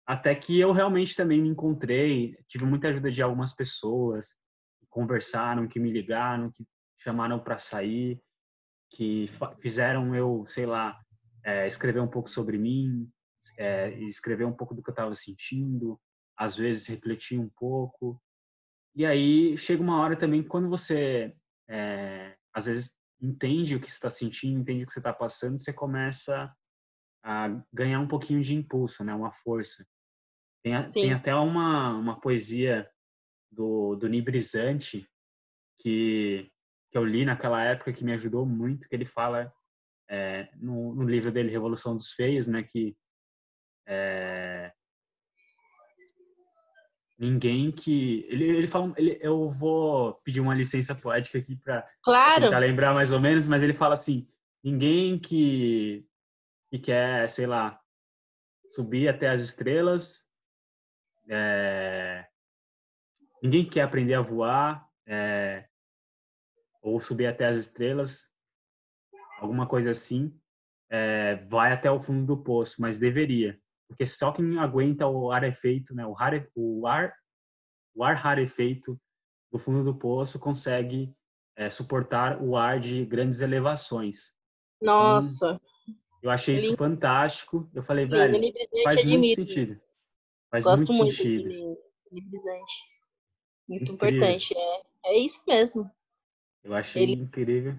[0.06, 4.34] Até que eu realmente também me encontrei, tive muita ajuda de algumas pessoas
[4.80, 6.66] que conversaram, que me ligaram, que
[6.98, 8.22] chamaram para sair,
[8.92, 9.28] que
[9.62, 11.00] fizeram eu, sei lá,
[11.44, 13.10] é, escrever um pouco sobre mim,
[13.58, 16.00] é, escrever um pouco do que eu estava sentindo,
[16.38, 18.22] às vezes refletir um pouco.
[18.96, 21.34] E aí chega uma hora também quando você,
[21.70, 25.72] é, às vezes, entende o que está sentindo, entende o que você está passando, você
[25.72, 26.54] começa
[27.24, 29.14] a ganhar um pouquinho de impulso, né?
[29.14, 29.88] Uma força.
[30.62, 32.90] Tem, a, tem até uma, uma poesia
[33.52, 35.08] do, do Nibrizante
[35.80, 36.52] que,
[36.92, 39.52] que eu li naquela época que me ajudou muito, que ele fala
[40.10, 42.64] é, no, no, livro dele Revolução dos Feios, né?
[42.64, 42.96] Que
[43.88, 44.72] é,
[47.18, 52.46] ninguém que ele, ele fala ele, eu vou pedir uma licença poética aqui para claro.
[52.46, 54.28] tentar lembrar mais ou menos mas ele fala assim
[54.64, 56.06] ninguém que
[56.74, 57.80] que quer sei lá
[58.72, 60.28] subir até as estrelas
[61.30, 62.28] é,
[63.44, 65.68] ninguém quer aprender a voar é,
[66.82, 68.34] ou subir até as estrelas
[69.40, 70.36] alguma coisa assim
[70.90, 75.44] é, vai até o fundo do poço mas deveria porque só quem aguenta o ar
[75.44, 77.14] efeito, né, o, ar, o ar,
[77.94, 79.00] o ar rarefeito
[79.52, 81.16] do fundo do poço consegue
[81.56, 84.34] é, suportar o ar de grandes elevações.
[84.82, 85.62] Nossa.
[86.24, 87.70] Eu achei isso fantástico.
[87.74, 88.54] Eu falei, velho,
[88.86, 89.80] faz muito sentido.
[90.50, 91.50] Faz Gosto muito, muito sentido.
[91.50, 92.22] De
[93.68, 94.18] Muito incrível.
[94.18, 94.56] importante.
[94.58, 95.92] É, é isso mesmo.
[96.64, 97.14] Eu achei Ele...
[97.14, 97.78] incrível.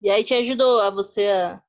[0.00, 1.60] E aí te ajudou a você a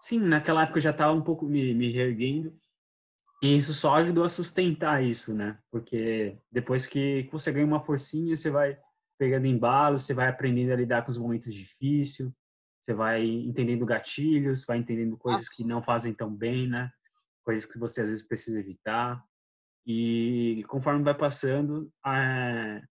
[0.00, 2.58] Sim, naquela época eu já estava um pouco me, me reerguendo.
[3.42, 5.58] E isso só ajudou a sustentar isso, né?
[5.70, 8.78] Porque depois que você ganha uma forcinha, você vai
[9.18, 12.32] pegando embalo, você vai aprendendo a lidar com os momentos difíceis,
[12.90, 16.90] você vai entendendo gatilhos, vai entendendo coisas que não fazem tão bem, né?
[17.44, 19.22] Coisas que você às vezes precisa evitar.
[19.86, 22.82] E conforme vai passando, é,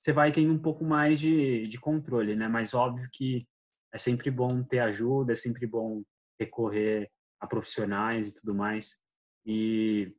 [0.00, 2.46] você vai tendo um pouco mais de, de controle, né?
[2.46, 3.46] Mas óbvio que
[3.92, 6.04] é sempre bom ter ajuda, é sempre bom
[6.38, 8.96] recorrer a profissionais e tudo mais.
[9.44, 10.14] E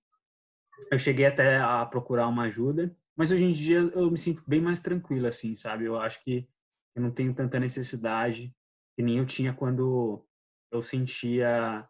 [0.92, 4.62] eu cheguei até a procurar uma ajuda, mas hoje em dia eu me sinto bem
[4.62, 5.86] mais tranquilo, assim, sabe?
[5.86, 6.46] Eu acho que
[6.94, 8.54] eu não tenho tanta necessidade
[9.00, 10.22] que nem eu tinha quando
[10.70, 11.88] eu sentia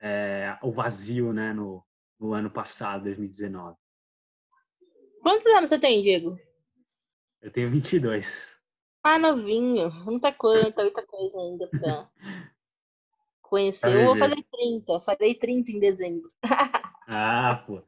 [0.00, 1.84] é, o vazio, né, no,
[2.18, 3.76] no ano passado, 2019.
[5.20, 6.38] Quantos anos você tem, Diego?
[7.42, 8.56] Eu tenho 22.
[9.02, 9.90] Ah, novinho.
[10.06, 12.10] Muita coisa, muita coisa ainda pra,
[13.42, 15.00] Conheceu, eu vou fazer 30.
[15.00, 16.32] Farei 30 em dezembro.
[17.06, 17.82] ah, pô.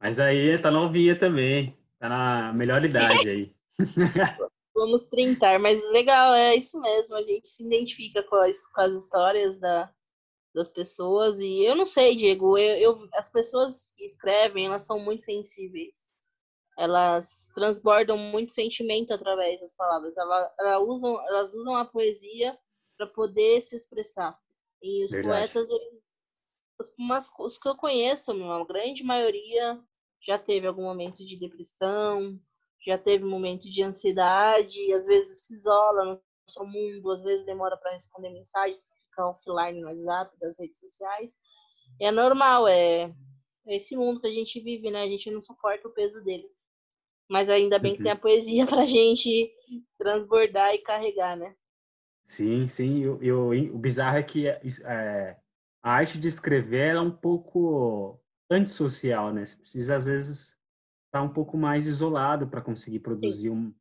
[0.00, 1.78] Mas aí tá novinha também.
[2.00, 3.54] Tá na melhor idade aí.
[4.80, 7.14] Vamos 30, mas legal, é isso mesmo.
[7.14, 9.92] A gente se identifica com as, com as histórias da,
[10.54, 11.38] das pessoas.
[11.38, 16.10] E eu não sei, Diego, eu, eu, as pessoas que escrevem, elas são muito sensíveis.
[16.78, 20.16] Elas transbordam muito sentimento através das palavras.
[20.16, 22.58] Elas, elas usam, elas usam a poesia
[22.96, 24.34] para poder se expressar.
[24.82, 25.52] E os Verdade.
[25.52, 26.00] poetas, eles,
[26.80, 26.90] os,
[27.38, 29.78] os que eu conheço, a grande maioria
[30.22, 32.40] já teve algum momento de depressão,
[32.84, 37.76] já teve momento de ansiedade, às vezes se isola no seu mundo, às vezes demora
[37.76, 41.38] para responder mensagens, fica offline no WhatsApp, das redes sociais.
[42.00, 43.12] É normal, é,
[43.66, 45.02] é esse mundo que a gente vive, né?
[45.02, 46.46] A gente não suporta o peso dele.
[47.28, 48.20] Mas ainda bem que tem a uhum.
[48.20, 49.52] poesia pra gente
[49.98, 51.54] transbordar e carregar, né?
[52.24, 53.00] Sim, sim.
[53.00, 55.36] Eu, eu, o bizarro é que é,
[55.82, 58.20] a arte de escrever é um pouco
[58.50, 59.44] antissocial, né?
[59.44, 60.59] Você precisa, às vezes,
[61.10, 63.74] estar um pouco mais isolado para conseguir produzir um...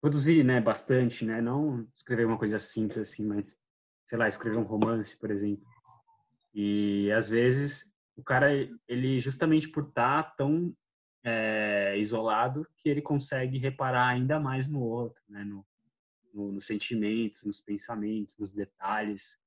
[0.00, 0.60] Produzir, né?
[0.60, 1.40] Bastante, né?
[1.40, 3.56] Não escrever uma coisa simples assim, mas
[4.06, 5.64] sei lá, escrever um romance, por exemplo.
[6.52, 8.48] E às vezes o cara,
[8.88, 10.74] ele justamente por estar tá tão
[11.24, 15.44] é, isolado, que ele consegue reparar ainda mais no outro, né?
[15.44, 15.66] No,
[16.32, 19.38] no, nos sentimentos, nos pensamentos, nos detalhes.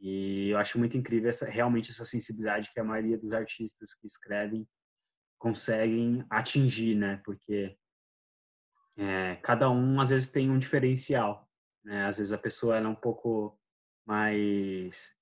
[0.00, 4.06] E eu acho muito incrível essa, realmente essa sensibilidade que a maioria dos artistas que
[4.06, 4.66] escrevem
[5.38, 7.20] conseguem atingir, né?
[7.24, 7.76] Porque
[8.96, 11.48] é, cada um às vezes tem um diferencial,
[11.84, 12.06] né?
[12.06, 13.58] Às vezes a pessoa é um pouco
[14.06, 15.12] mais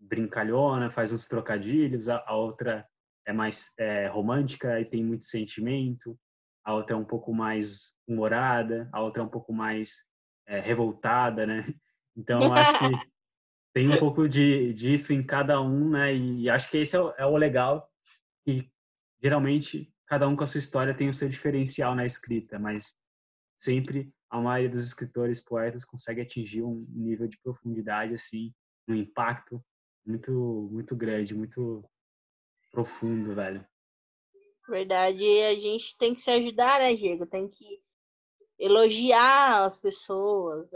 [0.00, 2.86] brincalhona, faz uns trocadilhos, a, a outra
[3.26, 6.18] é mais é, romântica e tem muito sentimento,
[6.64, 10.04] a outra é um pouco mais humorada, a outra é um pouco mais
[10.46, 11.64] é, revoltada, né?
[12.14, 12.84] Então acho que
[13.72, 16.14] tem um pouco de disso em cada um, né?
[16.14, 17.90] E, acho que esse é o, é o legal
[18.46, 18.70] e
[19.22, 22.92] geralmente cada um com a sua história tem o seu diferencial na escrita, mas
[23.54, 28.52] sempre a maioria dos escritores poetas consegue atingir um nível de profundidade assim,
[28.88, 29.62] um impacto
[30.04, 31.84] muito muito grande, muito
[32.70, 33.64] profundo, velho.
[34.68, 37.26] Verdade, a gente tem que se ajudar, né, Diego?
[37.26, 37.82] Tem que
[38.58, 40.70] elogiar as pessoas,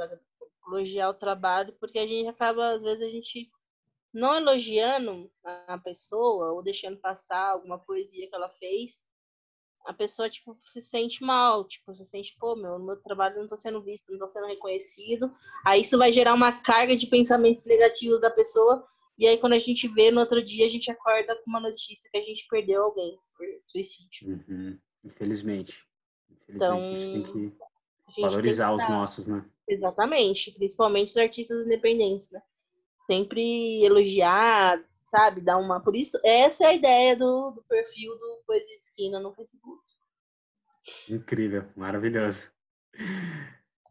[0.66, 3.50] elogiar o trabalho, porque a gente acaba, às vezes, a gente
[4.16, 9.02] não elogiando a pessoa ou deixando passar alguma poesia que ela fez,
[9.84, 13.56] a pessoa, tipo, se sente mal, tipo, se sente, pô, meu, meu trabalho não está
[13.56, 15.30] sendo visto, não está sendo reconhecido.
[15.64, 18.84] Aí isso vai gerar uma carga de pensamentos negativos da pessoa,
[19.18, 22.10] e aí quando a gente vê no outro dia, a gente acorda com uma notícia
[22.10, 24.28] que a gente perdeu alguém por suicídio.
[24.28, 24.78] Uhum.
[25.04, 25.84] Infelizmente.
[26.30, 27.50] Infelizmente, então, a gente tem
[28.12, 29.44] que valorizar os nossos, né?
[29.68, 32.42] Exatamente, principalmente os artistas independentes, né?
[33.06, 35.40] Sempre elogiar, sabe?
[35.40, 35.80] Dar uma.
[35.80, 39.82] Por isso, essa é a ideia do, do perfil do Poesia de Esquina no Facebook.
[41.08, 42.50] Incrível, maravilhoso.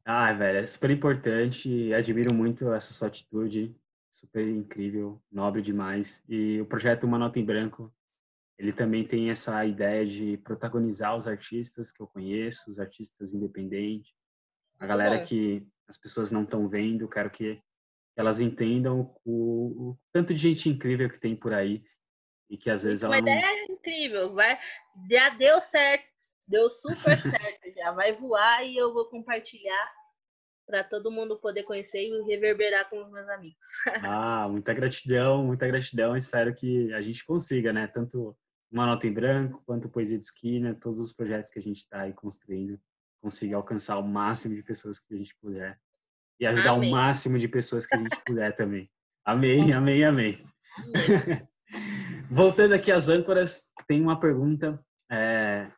[0.03, 1.93] Ah, velho, é super importante.
[1.93, 3.75] Admiro muito essa sua atitude,
[4.11, 6.23] super incrível, nobre demais.
[6.29, 7.91] E o projeto Uma Nota em Branco,
[8.57, 14.13] ele também tem essa ideia de protagonizar os artistas que eu conheço, os artistas independentes,
[14.79, 17.61] a galera que as pessoas não estão vendo, quero que
[18.15, 21.83] elas entendam o, o, tanto de gente incrível que tem por aí
[22.49, 23.31] e que às vezes ela Uma não...
[23.31, 24.57] ideia é incrível, vai,
[25.09, 26.05] já deu certo,
[26.47, 29.91] deu super certo, já vai voar e eu vou compartilhar
[30.65, 33.59] para todo mundo poder conhecer e reverberar com os meus amigos.
[34.03, 36.15] ah, muita gratidão, muita gratidão.
[36.15, 37.85] Espero que a gente consiga, né?
[37.85, 38.35] Tanto
[38.71, 42.01] uma nota em branco quanto poesia de esquina, todos os projetos que a gente está
[42.01, 42.79] aí construindo
[43.21, 45.79] consiga alcançar o máximo de pessoas que a gente puder
[46.39, 46.91] e ajudar amém.
[46.91, 48.89] o máximo de pessoas que a gente puder também.
[49.25, 50.45] Amém, amém, amém.
[50.77, 51.47] amém.
[52.29, 54.79] Voltando aqui às âncoras, tem uma pergunta
[55.11, 55.71] é,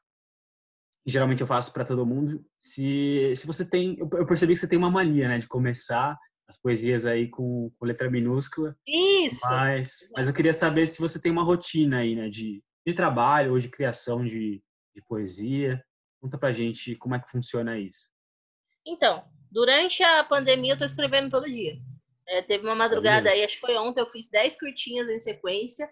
[1.06, 2.46] que geralmente eu faço para todo mundo.
[2.58, 6.58] Se, se você tem, eu percebi que você tem uma mania, né, de começar as
[6.60, 8.76] poesias aí com, com letra minúscula.
[8.86, 9.40] Isso.
[9.44, 13.52] Mas, mas eu queria saber se você tem uma rotina aí, né, de, de trabalho
[13.52, 14.62] ou de criação de,
[14.96, 15.82] de poesia.
[16.22, 18.10] Conta pra gente como é que funciona isso.
[18.86, 19.24] Então,
[19.58, 21.80] durante a pandemia eu tô escrevendo todo dia.
[22.28, 25.90] É, teve uma madrugada aí, acho que foi ontem, eu fiz 10 curtinhas em sequência.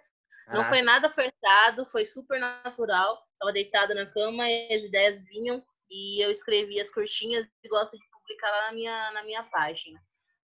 [0.49, 3.19] Não foi nada forçado, foi super natural.
[3.39, 7.97] Tava deitada na cama e as ideias vinham e eu escrevi as curtinhas e gosto
[7.97, 9.99] de publicar lá na minha, na minha página.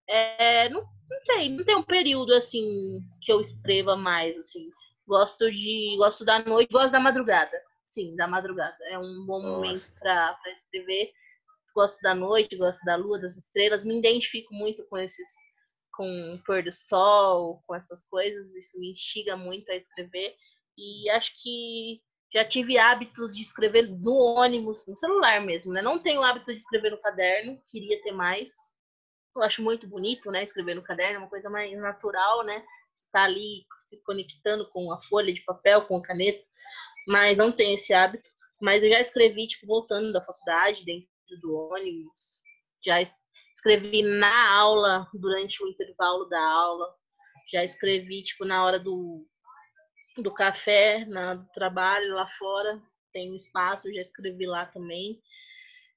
[0.08, 4.68] É, não, não tem, não tem um período assim que eu escreva mais assim.
[5.06, 7.62] Gosto de gosto da noite, gosto da madrugada.
[7.86, 8.78] Sim, da madrugada.
[8.86, 9.48] É um bom Nossa.
[9.48, 11.12] momento para escrever.
[11.74, 13.86] Gosto da noite, gosto da lua, das estrelas.
[13.86, 15.28] Me identifico muito com esses,
[15.94, 18.54] com o pôr do sol, com essas coisas.
[18.56, 20.36] Isso me instiga muito a escrever.
[20.78, 22.02] E acho que
[22.34, 25.82] já tive hábitos de escrever no ônibus, no celular mesmo, né?
[25.82, 28.54] Não tenho hábito de escrever no caderno, queria ter mais.
[29.36, 30.44] Eu acho muito bonito, né?
[30.44, 32.64] Escrever no caderno, é uma coisa mais natural, né?
[32.96, 36.44] Estar ali se conectando com a folha de papel, com a caneta
[37.08, 38.30] mas não tenho esse hábito.
[38.62, 41.10] Mas eu já escrevi, tipo, voltando da faculdade, dentro
[41.40, 42.42] do ônibus.
[42.84, 46.96] Já escrevi na aula, durante o intervalo da aula.
[47.52, 49.26] Já escrevi, tipo, na hora do,
[50.18, 52.82] do café, na, do trabalho, lá fora.
[53.14, 55.22] Tem um espaço, já escrevi lá também.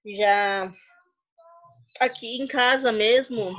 [0.04, 0.70] Já
[2.00, 3.54] aqui em casa mesmo,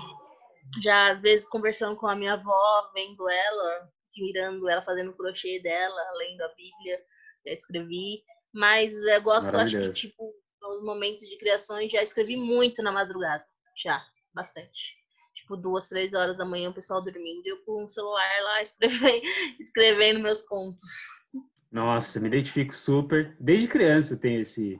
[0.81, 5.59] já às vezes conversando com a minha avó, vendo ela, admirando ela fazendo o crochê
[5.61, 7.01] dela, lendo a Bíblia
[7.45, 8.23] já escrevi,
[8.53, 10.33] mas eu gosto, acho que, tipo,
[10.73, 13.45] nos momentos de criações, já escrevi muito na madrugada,
[13.77, 14.03] já,
[14.33, 14.95] bastante.
[15.35, 19.25] Tipo, duas, três horas da manhã, o pessoal dormindo, eu com o celular lá escrevendo,
[19.59, 20.89] escrevendo meus contos.
[21.71, 23.35] Nossa, me identifico super.
[23.39, 24.79] Desde criança tem esse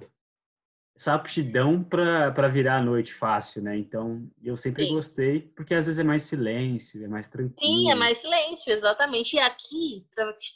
[0.95, 3.77] essa aptidão para virar a noite fácil, né?
[3.77, 4.93] Então, eu sempre Sim.
[4.93, 7.57] gostei, porque às vezes é mais silêncio, é mais tranquilo.
[7.59, 9.35] Sim, é mais silêncio, exatamente.
[9.35, 10.07] E aqui,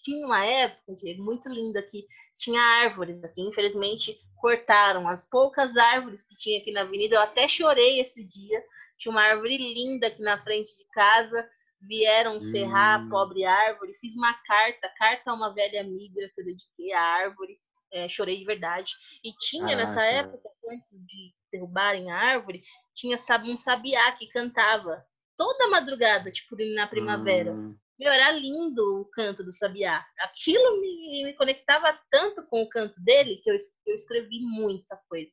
[0.02, 3.42] tinha uma época, muito linda aqui, tinha árvores aqui.
[3.42, 7.16] Infelizmente, cortaram as poucas árvores que tinha aqui na avenida.
[7.16, 8.64] Eu até chorei esse dia.
[8.98, 11.50] Tinha uma árvore linda aqui na frente de casa.
[11.82, 13.08] Vieram serrar hum.
[13.08, 13.94] a pobre árvore.
[13.94, 17.60] Fiz uma carta, carta a uma velha amiga que eu dediquei à árvore
[17.92, 18.92] é, chorei de verdade.
[19.24, 19.88] E tinha Caraca.
[19.88, 22.64] nessa época, antes de derrubarem a árvore,
[22.94, 25.04] tinha sabe, um sabiá que cantava
[25.38, 27.54] toda madrugada, tipo na primavera.
[27.54, 27.76] Hum.
[27.98, 30.06] Meu, era lindo o canto do sabiá.
[30.20, 33.56] Aquilo me, me, conectava tanto com o canto dele que eu,
[33.88, 35.32] eu escrevi muita coisa.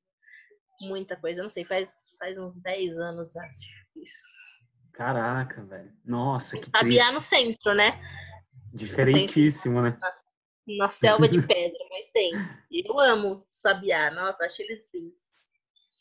[0.83, 1.41] Muita coisa.
[1.41, 3.61] Eu não sei, faz, faz uns 10 anos, acho
[3.97, 4.37] isso.
[4.93, 5.93] Caraca, velho.
[6.05, 7.15] Nossa, que Sabiá triste.
[7.15, 8.01] no centro, né?
[8.73, 9.97] Diferentíssimo, né?
[10.67, 12.33] Na selva de pedra, mas tem.
[12.71, 15.37] Eu amo sabiá, nossa, acho eles lindos.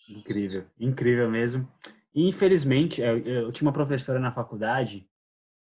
[0.10, 1.70] Incrível, incrível mesmo.
[2.14, 5.08] E, infelizmente, eu, eu, tinha uma professora na faculdade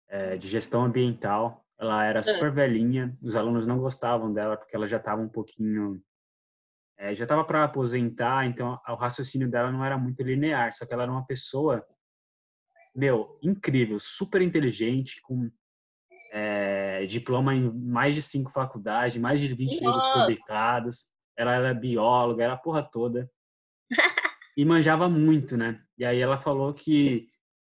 [0.10, 2.52] é, de gestão ambiental, ela era super é.
[2.52, 6.02] velhinha, os alunos não gostavam dela porque ela já estava um pouquinho.
[6.98, 10.94] É, já estava para aposentar, então o raciocínio dela não era muito linear, só que
[10.94, 11.84] ela era uma pessoa,
[12.94, 15.50] meu, incrível, super inteligente, com
[17.02, 21.06] é, diploma em mais de cinco faculdades, mais de 20 livros publicados.
[21.38, 23.30] Ela era bióloga, era a porra toda.
[24.56, 25.82] e manjava muito, né?
[25.98, 27.28] E aí ela falou que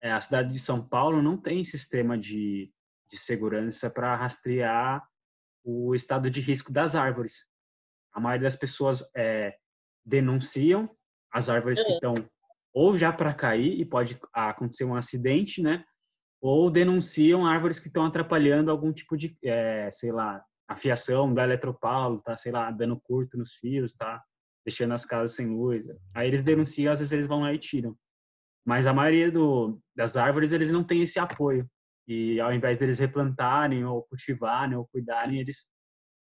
[0.02, 2.72] é, a cidade de São Paulo não tem sistema de,
[3.10, 5.08] de segurança para rastrear
[5.64, 7.46] o estado de risco das árvores.
[8.14, 9.56] A maioria das pessoas é,
[10.06, 10.90] denunciam
[11.32, 12.16] as árvores que estão
[12.74, 15.86] ou já para cair e pode acontecer um acidente, né?
[16.44, 22.22] Ou denunciam árvores que estão atrapalhando algum tipo de, é, sei lá, afiação da eletropaulo,
[22.22, 24.22] tá, sei lá, dando curto nos fios, tá,
[24.66, 25.88] deixando as casas sem luz.
[26.14, 27.96] Aí eles denunciam, às vezes eles vão lá e tiram.
[28.66, 31.66] Mas a maioria do, das árvores, eles não têm esse apoio.
[32.06, 35.70] E ao invés deles replantarem ou cultivarem ou cuidarem, eles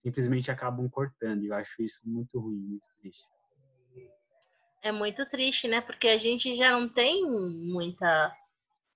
[0.03, 1.43] simplesmente acabam cortando.
[1.43, 3.25] Eu acho isso muito ruim, muito triste.
[4.83, 5.81] É muito triste, né?
[5.81, 8.35] Porque a gente já não tem muita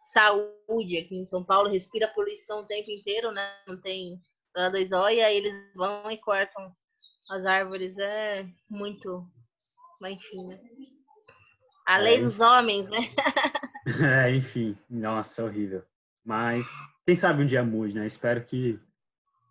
[0.06, 3.56] saúde aqui em São Paulo, respira poluição o tempo inteiro, né?
[3.68, 4.22] Não tem
[4.72, 6.72] dois ó, e aí eles vão e cortam
[7.32, 7.98] as árvores.
[7.98, 9.28] É muito.
[10.00, 10.60] Mas enfim, né?
[11.88, 13.00] A é, lei dos homens, né?
[14.28, 14.78] é, enfim.
[14.88, 15.84] Nossa, horrível.
[16.24, 16.68] Mas
[17.04, 18.06] quem sabe um dia mude, né?
[18.06, 18.80] Espero que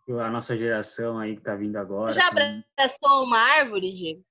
[0.09, 2.13] a nossa geração aí que tá vindo agora.
[2.13, 4.25] Já abraçou uma árvore, Diego?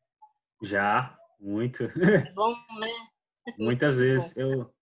[0.61, 1.83] Já, muito.
[1.83, 2.89] É bom, né?
[3.59, 4.37] Muitas vezes.
[4.37, 4.72] Eu,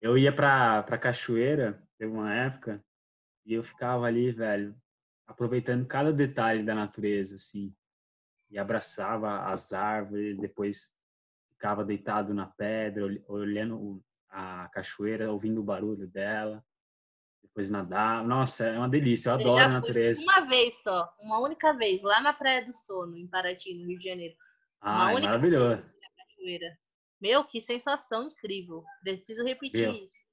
[0.00, 2.84] eu ia pra, pra cachoeira, teve uma época,
[3.44, 4.74] e eu ficava ali, velho,
[5.26, 7.74] aproveitando cada detalhe da natureza, assim.
[8.50, 10.92] E abraçava as árvores, depois
[11.52, 16.64] ficava deitado na pedra, olhando a cachoeira, ouvindo o barulho dela.
[17.42, 18.24] Depois nadar.
[18.24, 20.22] Nossa, é uma delícia, eu adoro a natureza.
[20.22, 23.98] Uma vez só, uma única vez, lá na Praia do Sono, em Paraty, no Rio
[23.98, 24.34] de Janeiro.
[24.80, 25.82] Ah, é maravilhoso.
[26.16, 26.78] cachoeira.
[27.20, 28.84] Meu, que sensação incrível.
[29.02, 30.24] Preciso repetir Meu, isso.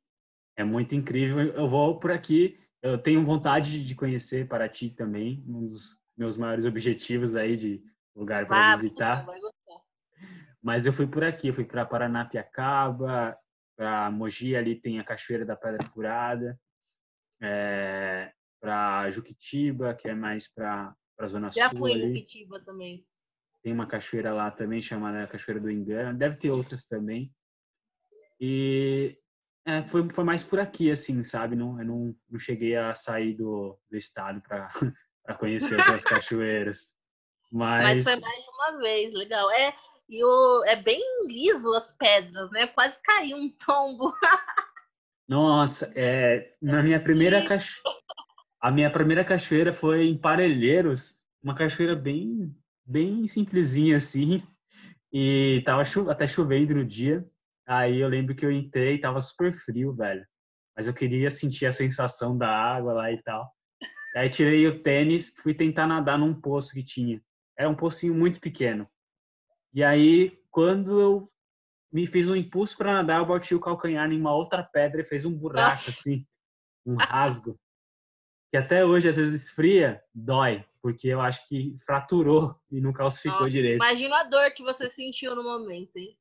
[0.56, 1.40] É muito incrível.
[1.40, 2.58] Eu vou por aqui.
[2.82, 7.84] Eu tenho vontade de conhecer Paraty também, um dos meus maiores objetivos aí de
[8.16, 9.26] lugar para ah, visitar.
[10.62, 13.38] Mas eu fui por aqui, eu fui para Paranapiacaba,
[13.76, 16.60] para Mogi, ali tem a Cachoeira da Pedra Furada,
[17.42, 18.32] é,
[18.62, 21.78] para Juquitiba, que é mais para a Zona Já Sul.
[21.78, 23.06] Já fui em Juquitiba também.
[23.64, 26.18] Tem uma cachoeira lá também chamada Cachoeira do Engano.
[26.18, 27.34] Deve ter outras também.
[28.40, 29.18] E
[29.66, 31.56] é, foi, foi mais por aqui, assim, sabe?
[31.56, 34.70] Não, eu não, não cheguei a sair do, do estado para
[35.40, 36.94] conhecer outras cachoeiras.
[37.50, 37.84] Mas...
[37.84, 39.50] Mas foi mais de uma vez, legal.
[39.52, 39.74] É,
[40.10, 42.68] e o, é bem liso as pedras, né?
[42.68, 44.14] Quase caiu um tombo.
[45.26, 48.04] Nossa, é, na minha primeira cachoeira.
[48.60, 52.54] A minha primeira cachoeira foi em Parelheiros, uma cachoeira bem
[52.86, 54.44] bem simplesinha assim.
[55.12, 57.26] E tava cho até chovendo no dia.
[57.66, 60.26] Aí eu lembro que eu entrei e tava super frio, velho.
[60.76, 63.52] Mas eu queria sentir a sensação da água lá e tal.
[64.16, 67.22] Aí tirei o tênis, fui tentar nadar num poço que tinha.
[67.58, 68.88] Era um pocinho muito pequeno.
[69.74, 71.26] E aí, quando eu
[71.92, 75.06] me fiz um impulso para nadar, eu bati o calcanhar em uma outra pedra e
[75.06, 76.26] fez um buraco assim,
[76.86, 77.60] um rasgo.
[78.52, 83.40] Que até hoje, às vezes, esfria, dói porque eu acho que fraturou e não calcificou
[83.40, 83.78] Nossa, direito.
[83.78, 86.18] Imagina a dor que você sentiu no momento, hein?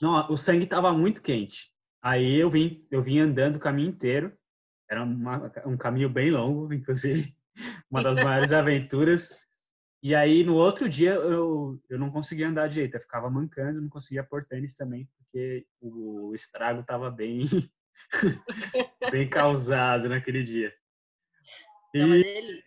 [0.00, 1.72] Não, o sangue estava muito quente.
[2.00, 4.32] Aí eu vim, eu vim andando o caminho inteiro.
[4.88, 7.36] Era uma, um caminho bem longo, inclusive,
[7.90, 9.36] uma das maiores aventuras.
[10.00, 12.94] E aí, no outro dia, eu, eu não conseguia andar direito.
[12.94, 17.42] Eu ficava mancando, não conseguia pôr tênis também, porque o estrago estava bem,
[19.10, 20.72] bem causado naquele dia.
[21.92, 22.62] E...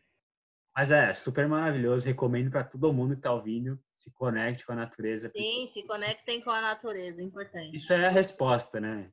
[0.76, 2.08] Mas, é, super maravilhoso.
[2.08, 3.80] Recomendo para todo mundo que está ouvindo.
[3.94, 5.32] Se conecte com a natureza.
[5.36, 7.76] Sim, se conectem com a natureza, importante.
[7.76, 9.12] Isso é a resposta, né?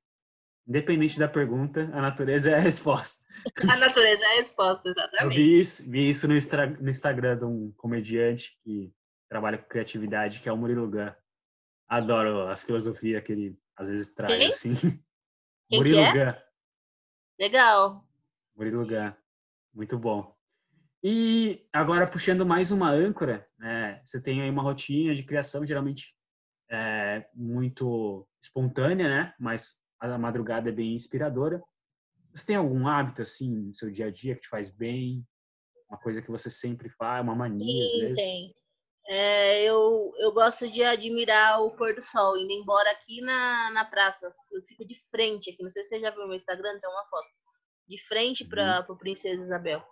[0.69, 3.25] Independente da pergunta, a natureza é a resposta.
[3.73, 5.23] A natureza é a resposta, exatamente.
[5.23, 8.93] Eu vi isso, vi isso no, no Instagram de um comediante que
[9.31, 11.11] trabalha com criatividade, que é o Murilo Gun.
[11.89, 14.47] Adoro as filosofias que ele às vezes traz, Quem?
[14.47, 14.75] assim.
[15.71, 16.13] Quem Murilo é?
[16.13, 16.39] Gun.
[17.41, 18.05] Legal.
[18.55, 19.13] Murilo Gun.
[19.73, 20.38] Muito bom.
[21.03, 26.15] E agora, puxando mais uma âncora, né, você tem aí uma rotina de criação, geralmente
[26.71, 29.35] é, muito espontânea, né?
[29.39, 31.63] Mas a madrugada é bem inspiradora.
[32.35, 35.25] Você tem algum hábito assim no seu dia a dia que te faz bem?
[35.89, 38.17] Uma coisa que você sempre faz, uma mania Sim, às vezes?
[38.17, 38.55] Tem.
[39.11, 43.85] É, eu, eu gosto de admirar o pôr do sol, indo embora aqui na, na
[43.87, 44.31] praça.
[44.53, 46.91] Eu fico de frente aqui, não sei se você já viu no meu Instagram, tem
[46.91, 47.27] uma foto.
[47.89, 48.95] De frente para uhum.
[48.95, 49.83] o Princesa Isabel.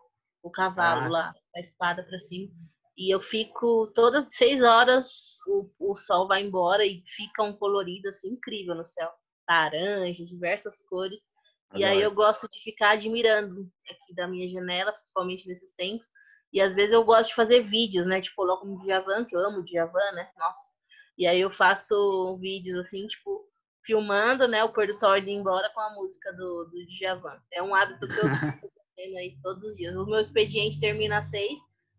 [0.47, 1.09] O cavalo ah.
[1.09, 2.49] lá, a espada para cima.
[2.97, 8.09] E eu fico todas seis horas, o, o sol vai embora e fica um colorido
[8.09, 9.11] assim incrível no céu
[9.49, 11.33] laranja, diversas cores.
[11.69, 11.81] Agora.
[11.81, 16.07] E aí eu gosto de ficar admirando aqui da minha janela, principalmente nesses tempos.
[16.53, 18.21] E às vezes eu gosto de fazer vídeos, né?
[18.21, 20.31] Tipo, coloco um Djavan, que eu amo Djavan, né?
[20.39, 20.71] Nossa.
[21.19, 23.45] E aí eu faço vídeos assim, tipo,
[23.85, 24.63] filmando, né?
[24.63, 27.43] O pôr do sol indo embora com a música do, do Djavan.
[27.53, 28.23] É um hábito que eu
[28.97, 29.95] fazendo aí todos os dias.
[29.95, 31.59] O meu expediente termina às seis,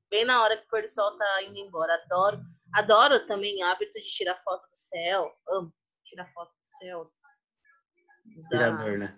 [0.09, 1.93] bem na hora que o pôr do sol tá indo embora.
[1.93, 2.41] Adoro.
[2.73, 5.31] Adoro também o hábito de tirar foto do céu.
[5.49, 5.73] Amo
[6.03, 7.11] tirar foto do céu.
[8.25, 9.17] Inspirador, né?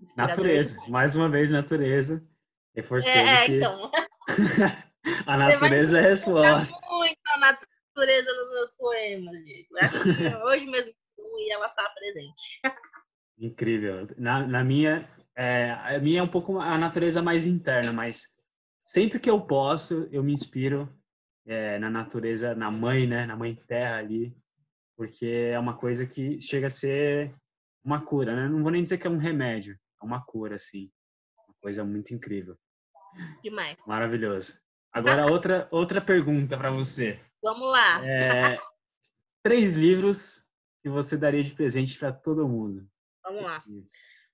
[0.00, 0.36] Inspirador.
[0.36, 2.26] Natureza, mais uma vez, natureza.
[2.74, 3.90] Reforçando é, é, que então.
[5.26, 6.74] a natureza é a resposta.
[6.90, 9.78] muito a natureza nos meus poemas, Diego.
[9.78, 12.60] Acho que hoje mesmo e ela está presente.
[13.38, 14.08] Incrível.
[14.18, 18.28] Na, na minha, é, a minha é um pouco a natureza mais interna, mas
[18.84, 20.88] sempre que eu posso, eu me inspiro
[21.46, 23.26] é, na natureza, na mãe, né?
[23.26, 24.36] Na mãe terra ali,
[24.96, 27.34] porque é uma coisa que chega a ser
[27.84, 28.48] uma cura, né?
[28.48, 30.90] Não vou nem dizer que é um remédio, é uma cura, assim.
[31.46, 32.56] Uma coisa muito incrível.
[33.42, 33.76] Demais.
[33.86, 34.58] Maravilhoso.
[34.92, 37.20] Agora, outra, outra pergunta para você.
[37.42, 38.06] Vamos lá.
[38.06, 38.58] É,
[39.42, 40.48] três livros
[40.82, 42.88] que você daria de presente para todo mundo.
[43.22, 43.62] Vamos lá.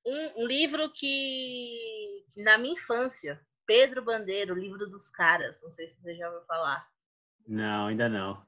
[0.05, 5.61] Um, um, livro que, na minha infância, Pedro Bandeiro, o livro dos caras.
[5.62, 6.88] Não sei se você já ouviu falar.
[7.46, 8.44] Não, ainda não.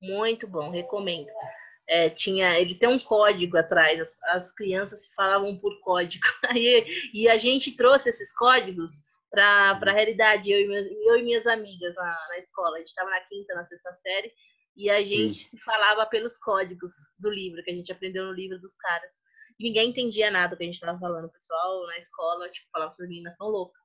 [0.00, 1.30] Muito bom, recomendo
[1.86, 6.24] é, tinha, ele tem um código atrás, as, as crianças se falavam por código.
[6.48, 11.22] Aí, e a gente trouxe esses códigos para a realidade, eu e, minhas, eu e
[11.22, 12.76] minhas amigas na, na escola.
[12.76, 14.32] A gente estava na quinta, na sexta série,
[14.76, 15.56] e a gente Sim.
[15.56, 19.10] se falava pelos códigos do livro, que a gente aprendeu no livro dos caras.
[19.58, 21.26] Ninguém entendia nada do que a gente estava falando.
[21.26, 23.82] O pessoal na escola, tipo, falava, essas meninas são loucas.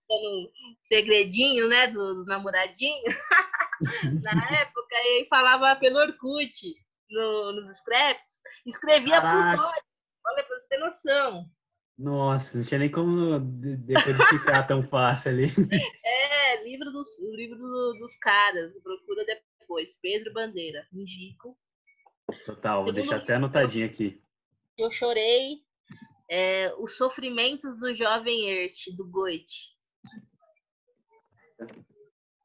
[0.82, 3.14] segredinho, né, dos namoradinhos.
[4.22, 6.74] na época, e falava pelo Orkut,
[7.10, 9.56] no, nos scraps, escrevia Caraca.
[9.56, 9.86] por código.
[10.26, 11.50] Olha, pra você ter noção.
[11.98, 15.46] Nossa, não tinha nem como decodificar tão fácil ali.
[16.52, 17.06] É, livro dos,
[17.36, 17.58] livro
[17.98, 19.96] dos caras, procura depois.
[20.00, 21.56] Pedro Bandeira, indico.
[22.44, 24.22] Total, vou deixar até anotadinho aqui.
[24.76, 25.58] Eu chorei.
[26.28, 29.70] É, Os Sofrimentos do Jovem Ert, do Goethe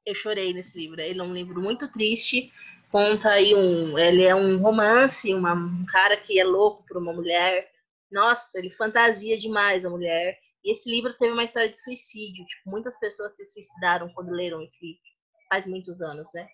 [0.06, 1.02] eu chorei nesse livro.
[1.02, 2.52] Ele é um livro muito triste.
[2.92, 3.98] Conta aí um.
[3.98, 7.70] Ele é um romance, uma, um cara que é louco por uma mulher.
[8.12, 10.38] Nossa, ele fantasia demais a mulher.
[10.64, 12.46] E esse livro teve uma história de suicídio.
[12.46, 15.02] Tipo, muitas pessoas se suicidaram quando leram esse livro.
[15.50, 16.48] Faz muitos anos, né?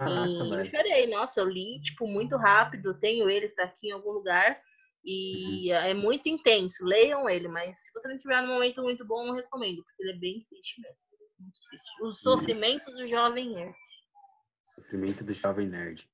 [0.00, 1.06] E eu chorei.
[1.08, 2.98] Nossa, eu li, tipo, muito rápido.
[2.98, 4.60] Tenho ele, tá aqui em algum lugar.
[5.04, 5.78] E uhum.
[5.78, 6.84] é muito intenso.
[6.84, 10.12] Leiam ele, mas se você não tiver num momento muito bom, não recomendo, porque ele
[10.12, 11.08] é bem triste mesmo.
[12.02, 13.74] Os sofrimentos do jovem nerd.
[14.74, 16.08] Sofrimento do jovem nerd.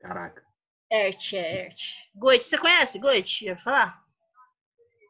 [0.00, 0.42] Caraca.
[0.90, 1.80] Ert, é Ert.
[2.14, 3.50] Goethe, você conhece Goethe?
[3.50, 4.04] Ouviu falar?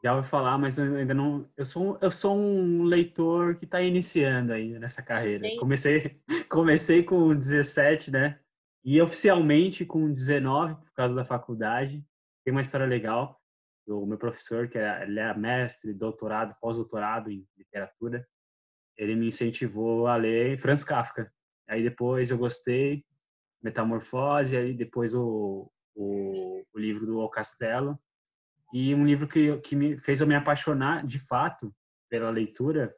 [0.02, 1.48] Já ouvi falar, mas eu ainda não.
[1.56, 5.46] Eu sou, eu sou um leitor que está iniciando ainda nessa carreira.
[5.58, 8.40] Comecei, comecei com 17, né?
[8.82, 12.02] E oficialmente com 19, por causa da faculdade.
[12.42, 13.38] Tem uma história legal.
[13.86, 18.26] O meu professor, que é, ele é mestre, doutorado, pós-doutorado em literatura,
[18.96, 21.30] ele me incentivou a ler Franz Kafka.
[21.68, 23.04] Aí depois eu gostei,
[23.62, 27.98] Metamorfose, aí depois o, o, o livro do O Castelo.
[28.72, 31.74] E um livro que, que me fez eu me apaixonar, de fato,
[32.08, 32.94] pela leitura,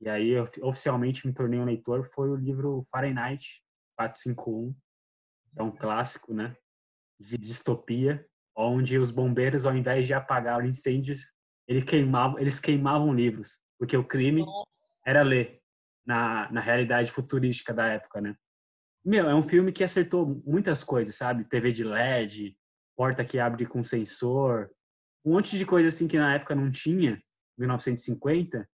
[0.00, 3.62] e aí eu oficialmente me tornei um leitor, foi o livro Fahrenheit
[3.96, 4.74] 451.
[5.56, 6.54] É um clássico, né?
[7.18, 11.32] De distopia, onde os bombeiros, ao invés de apagar incêndios,
[11.66, 14.44] eles queimavam, eles queimavam livros, porque o crime
[15.04, 15.60] era ler
[16.06, 18.36] na, na realidade futurística da época, né?
[19.04, 21.44] Meu, é um filme que acertou muitas coisas, sabe?
[21.44, 22.56] TV de LED,
[22.96, 24.70] porta que abre com sensor,
[25.26, 27.20] um monte de coisa assim que na época não tinha,
[27.58, 28.66] 1950,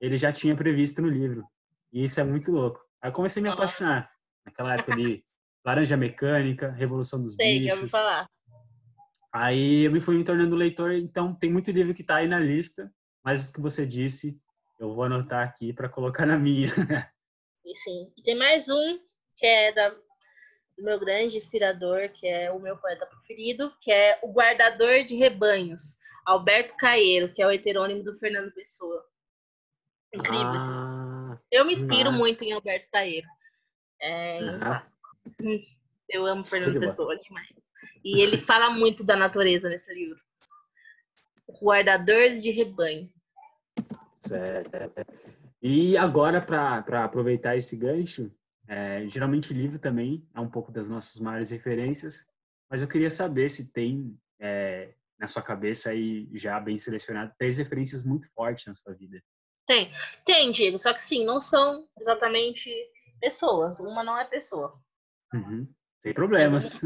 [0.00, 1.44] ele já tinha previsto no livro.
[1.92, 2.80] E isso é muito louco.
[3.02, 4.10] Aí eu comecei a me apaixonar.
[4.46, 5.22] Naquela época de
[5.64, 7.78] Laranja Mecânica, Revolução dos Sei, Bichos.
[7.78, 8.26] ouvi falar.
[9.30, 12.40] Aí eu me fui me tornando leitor, então tem muito livro que está aí na
[12.40, 12.90] lista,
[13.22, 14.40] mas o que você disse,
[14.78, 16.68] eu vou anotar aqui para colocar na minha.
[17.62, 18.10] E sim.
[18.16, 18.98] E tem mais um
[19.36, 19.94] que é da,
[20.82, 25.98] meu grande inspirador, que é o meu poeta preferido, que é o Guardador de Rebanhos,
[26.26, 29.04] Alberto Caeiro, que é o heterônimo do Fernando Pessoa.
[30.14, 30.48] Incrível.
[30.48, 30.70] assim.
[30.72, 32.18] Ah, Eu me inspiro massa.
[32.18, 33.28] muito em Alberto Caeiro.
[34.00, 35.00] É clássico.
[35.42, 35.60] Hum,
[36.08, 36.80] Eu amo Fernando.
[36.80, 37.48] Pessoa demais.
[38.04, 40.18] E ele fala muito da natureza nesse livro.
[41.60, 43.10] Guardadores de rebanho.
[44.16, 44.70] certo.
[45.62, 48.30] E agora, para aproveitar esse gancho,
[48.70, 52.24] é, geralmente livro também é um pouco das nossas maiores referências,
[52.70, 57.58] mas eu queria saber se tem é, na sua cabeça aí já bem selecionado três
[57.58, 59.20] referências muito fortes na sua vida.
[59.66, 59.90] Tem,
[60.24, 62.72] tem, Diego, só que sim, não são exatamente
[63.20, 63.80] pessoas.
[63.80, 64.80] Uma não é pessoa.
[65.34, 65.68] Uhum.
[66.00, 66.80] Sem problemas.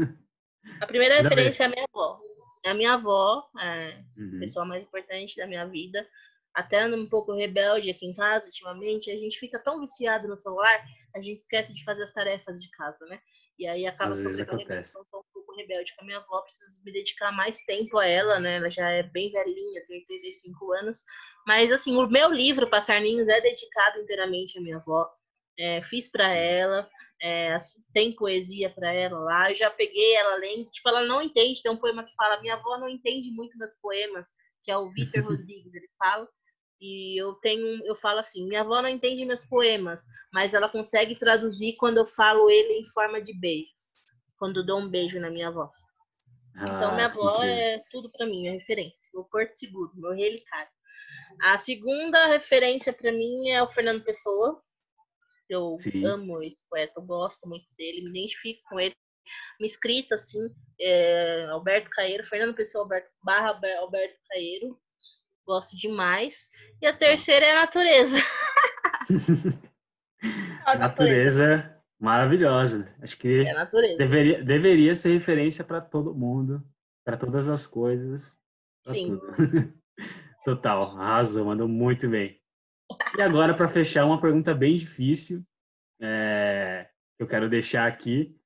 [0.81, 2.19] A primeira referência é a minha avó.
[2.65, 4.39] É a minha avó, é a Uhum.
[4.39, 6.07] pessoa mais importante da minha vida.
[6.55, 9.11] Até ando um pouco rebelde aqui em casa, ultimamente.
[9.11, 10.81] A gente fica tão viciado no celular,
[11.13, 13.19] a gente esquece de fazer as tarefas de casa, né?
[13.59, 14.87] E aí acaba sobrecarregando.
[14.87, 18.05] Então, tô um pouco rebelde com a minha avó, preciso me dedicar mais tempo a
[18.05, 18.55] ela, né?
[18.55, 21.03] Ela já é bem velhinha, tem 85 anos.
[21.45, 25.09] Mas, assim, o meu livro, Passar Ninhos, é dedicado inteiramente à minha avó.
[25.57, 26.89] É, fiz para ela,
[27.21, 27.57] é,
[27.93, 29.51] tem poesia para ela lá.
[29.51, 31.61] Eu já peguei ela lendo, tipo, ela não entende.
[31.61, 34.27] Tem um poema que fala: Minha avó não entende muito meus poemas,
[34.63, 36.27] que é o Vitor Rodrigues, ele fala.
[36.81, 40.01] E eu tenho, eu falo assim: Minha avó não entende meus poemas,
[40.33, 43.93] mas ela consegue traduzir quando eu falo ele em forma de beijos.
[44.37, 45.71] Quando eu dou um beijo na minha avó.
[46.57, 49.09] Então, Ah, minha que avó é tudo pra mim, é referência.
[49.13, 50.71] O Porto Seguro, meu relicário.
[51.41, 54.61] A segunda referência pra mim é o Fernando Pessoa.
[55.49, 56.05] Eu Sim.
[56.05, 58.95] amo esse poeta, eu gosto muito dele, me identifico com ele.
[59.59, 60.39] Me escrita assim,
[60.79, 64.79] é, Alberto Caeiro, Fernando Pessoa Alberto, barra Alber- Alberto Caeiro.
[65.45, 66.49] Gosto demais.
[66.81, 68.17] E a terceira é a natureza.
[70.65, 72.91] A Natureza maravilhosa.
[72.99, 76.63] Acho que É deveria, deveria ser referência para todo mundo,
[77.05, 78.39] para todas as coisas,
[78.87, 79.19] Sim.
[80.45, 82.39] Total, arrasou, mandou muito bem.
[83.17, 85.43] E agora, para fechar, uma pergunta bem difícil,
[85.99, 86.87] é,
[87.17, 88.37] que eu quero deixar aqui.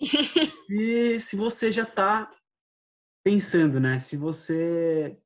[0.68, 2.28] E se você já está
[3.24, 4.00] pensando, né?
[4.00, 5.16] Se você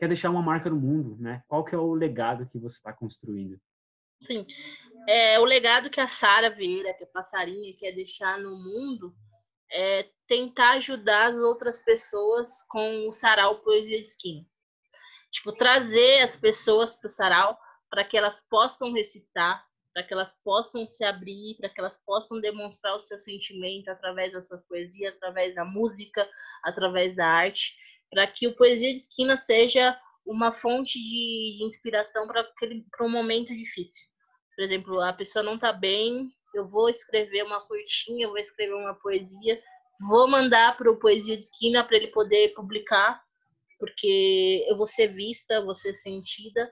[0.00, 1.44] quer deixar uma marca no mundo, né?
[1.46, 3.60] Qual que é o legado que você está construindo?
[4.22, 4.46] Sim.
[5.06, 9.14] É, o legado que a Sara Vieira, que é passarinha, quer deixar no mundo
[9.70, 14.44] é tentar ajudar as outras pessoas com o sarau Poesia de Esquina.
[15.30, 17.58] Tipo, trazer as pessoas para o sarau
[17.90, 22.40] para que elas possam recitar, para que elas possam se abrir, para que elas possam
[22.40, 26.28] demonstrar o seu sentimento através da sua poesia, através da música,
[26.64, 27.76] através da arte,
[28.10, 33.54] para que o Poesia de Esquina seja uma fonte de, de inspiração para um momento
[33.54, 34.06] difícil.
[34.54, 38.74] Por exemplo, a pessoa não está bem, eu vou escrever uma curtinha, eu vou escrever
[38.74, 39.62] uma poesia,
[40.08, 43.22] vou mandar para o Poesia de Esquina para ele poder publicar,
[43.78, 46.70] porque eu vou ser vista, vou ser sentida,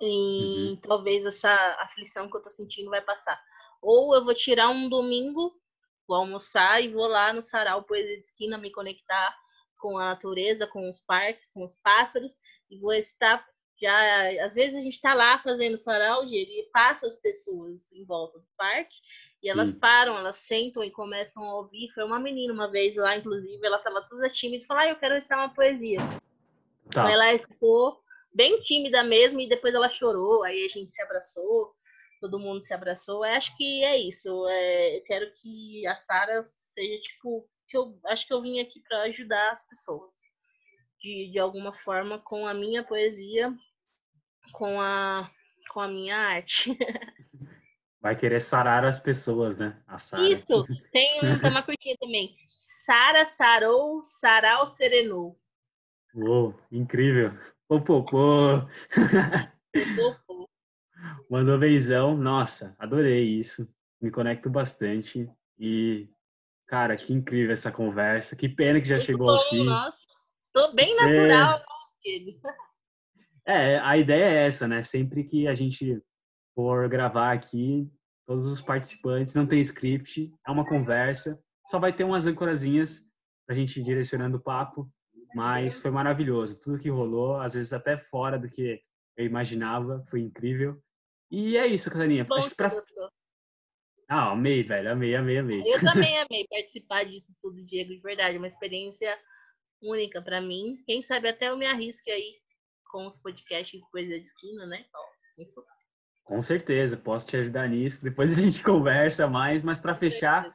[0.00, 0.80] e Uhum.
[0.82, 3.40] talvez essa aflição que eu tô sentindo vai passar.
[3.82, 5.52] Ou eu vou tirar um domingo,
[6.06, 9.36] vou almoçar e vou lá no sarau Poesia de Esquina me conectar
[9.78, 12.34] com a natureza, com os parques, com os pássaros,
[12.70, 13.46] e vou estar
[13.80, 18.04] já, às vezes a gente está lá fazendo sarau, Diego, e passa as pessoas em
[18.04, 18.96] volta do parque,
[19.42, 19.78] e elas Sim.
[19.78, 21.88] param, elas sentam e começam a ouvir.
[21.90, 24.96] Foi uma menina uma vez lá, inclusive, ela estava toda tímida e falou: ah, eu
[24.96, 26.00] quero recitar uma poesia.
[26.88, 27.12] Então Tá.
[27.12, 28.00] ela ficou
[28.34, 31.72] bem tímida mesmo e depois ela chorou, aí a gente se abraçou,
[32.20, 33.24] todo mundo se abraçou.
[33.24, 34.46] Eu acho que é isso.
[34.48, 38.80] é, eu quero que a Sara seja tipo que eu acho que eu vim aqui
[38.88, 40.10] para ajudar as pessoas
[41.00, 43.54] de, de alguma forma com a minha poesia,
[44.52, 45.30] com a
[45.70, 46.76] com a minha arte.
[48.00, 49.82] Vai querer sarar as pessoas, né?
[50.30, 50.64] Isso.
[50.92, 52.34] Tem, um, tem uma curtinha também.
[52.86, 55.38] Sara sarou, sarau serenou.
[56.14, 57.36] Uou, incrível.
[57.66, 58.02] Pô, pô,
[61.30, 62.16] Mandou beijão.
[62.16, 63.68] Nossa, adorei isso.
[64.00, 65.30] Me conecto bastante.
[65.58, 66.08] E,
[66.68, 68.36] cara, que incrível essa conversa.
[68.36, 69.64] Que pena que já Muito chegou bom, ao fim.
[69.64, 69.98] Nossa,
[70.42, 71.60] estou bem natural,
[73.46, 73.74] é...
[73.74, 74.82] é, a ideia é essa, né?
[74.82, 76.00] Sempre que a gente
[76.54, 77.90] for gravar aqui,
[78.26, 81.40] todos os participantes, não tem script, é uma conversa.
[81.66, 83.10] Só vai ter umas ancorazinhas
[83.46, 84.90] pra gente ir direcionando o papo,
[85.34, 86.60] mas foi maravilhoso.
[86.60, 88.80] Tudo que rolou, às vezes até fora do que
[89.16, 90.80] eu imaginava, foi incrível.
[91.30, 92.24] E é isso, Catarinha.
[92.24, 92.70] Bom, Acho que pra...
[94.08, 94.90] Ah, amei, velho.
[94.90, 95.62] Amei, amei, amei.
[95.66, 98.38] Eu também amei participar disso tudo, Diego, de verdade.
[98.38, 99.16] Uma experiência
[99.82, 100.82] única para mim.
[100.86, 102.36] Quem sabe até eu me arrisque aí
[102.90, 104.84] com os podcasts de Coisa de Esquina, né?
[105.36, 105.62] Isso.
[106.24, 108.02] Com certeza, posso te ajudar nisso.
[108.02, 110.54] Depois a gente conversa mais, mas para fechar,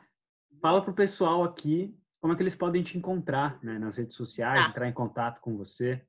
[0.60, 4.64] fala pro pessoal aqui como é que eles podem te encontrar né, nas redes sociais,
[4.64, 4.70] tá.
[4.70, 6.01] entrar em contato com você.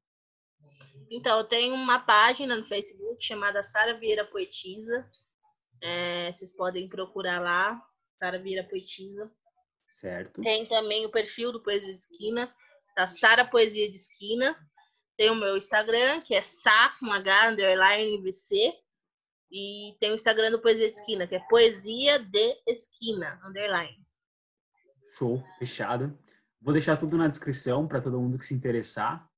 [1.11, 5.11] Então, eu tenho uma página no Facebook chamada Sara Vieira Poetisa.
[5.81, 7.83] É, vocês podem procurar lá,
[8.19, 9.31] Sara Vieira Poetisa.
[9.95, 10.41] Certo.
[10.41, 12.53] Tem também o perfil do Poesia de Esquina,
[12.97, 14.57] da Sara Poesia de Esquina.
[15.17, 18.75] Tem o meu Instagram, que é sa, underline, VC.
[19.51, 24.05] E tem o Instagram do Poesia de Esquina, que é Poesia de Esquina, underline.
[25.17, 26.19] Show, fechado.
[26.61, 29.29] Vou deixar tudo na descrição para todo mundo que se interessar.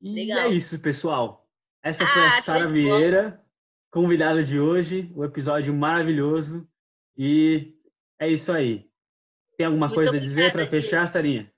[0.00, 0.46] E Legal.
[0.46, 1.46] é isso, pessoal.
[1.82, 3.44] Essa foi a ah, Sara Vieira,
[3.90, 6.66] convidada de hoje, o um episódio maravilhoso.
[7.16, 7.74] E
[8.18, 8.88] é isso aí.
[9.56, 11.52] Tem alguma Muito coisa a dizer para fechar, Sarinha?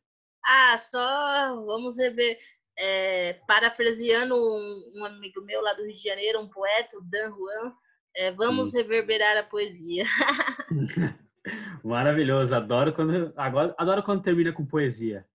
[0.44, 2.38] Ah, só vamos rever.
[2.76, 7.30] É, parafraseando um, um, amigo meu lá do Rio de Janeiro, um poeta, o Dan
[7.30, 7.72] Juan,
[8.16, 8.78] é, vamos Sim.
[8.78, 10.06] reverberar a poesia.
[11.84, 15.26] Maravilhoso, adoro quando agora adoro quando termina com poesia.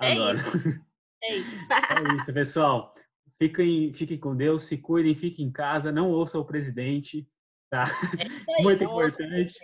[0.00, 0.38] É adoro.
[0.38, 0.80] É isso.
[1.24, 1.68] É isso.
[1.72, 2.94] é isso, pessoal.
[3.40, 7.24] Fiquem, fiquem com Deus, se cuidem, fiquem em casa, não ouçam o presidente,
[7.70, 7.84] tá?
[8.18, 8.22] É
[8.58, 9.54] aí, Muito importante.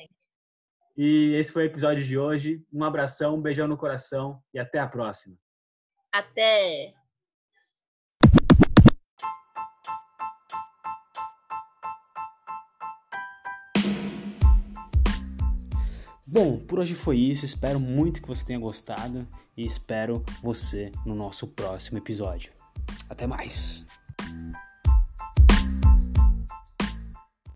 [0.97, 2.64] E esse foi o episódio de hoje.
[2.72, 5.37] Um abração, um beijão no coração e até a próxima.
[6.12, 6.95] Até!
[16.25, 17.45] Bom, por hoje foi isso.
[17.45, 22.53] Espero muito que você tenha gostado e espero você no nosso próximo episódio.
[23.09, 23.84] Até mais!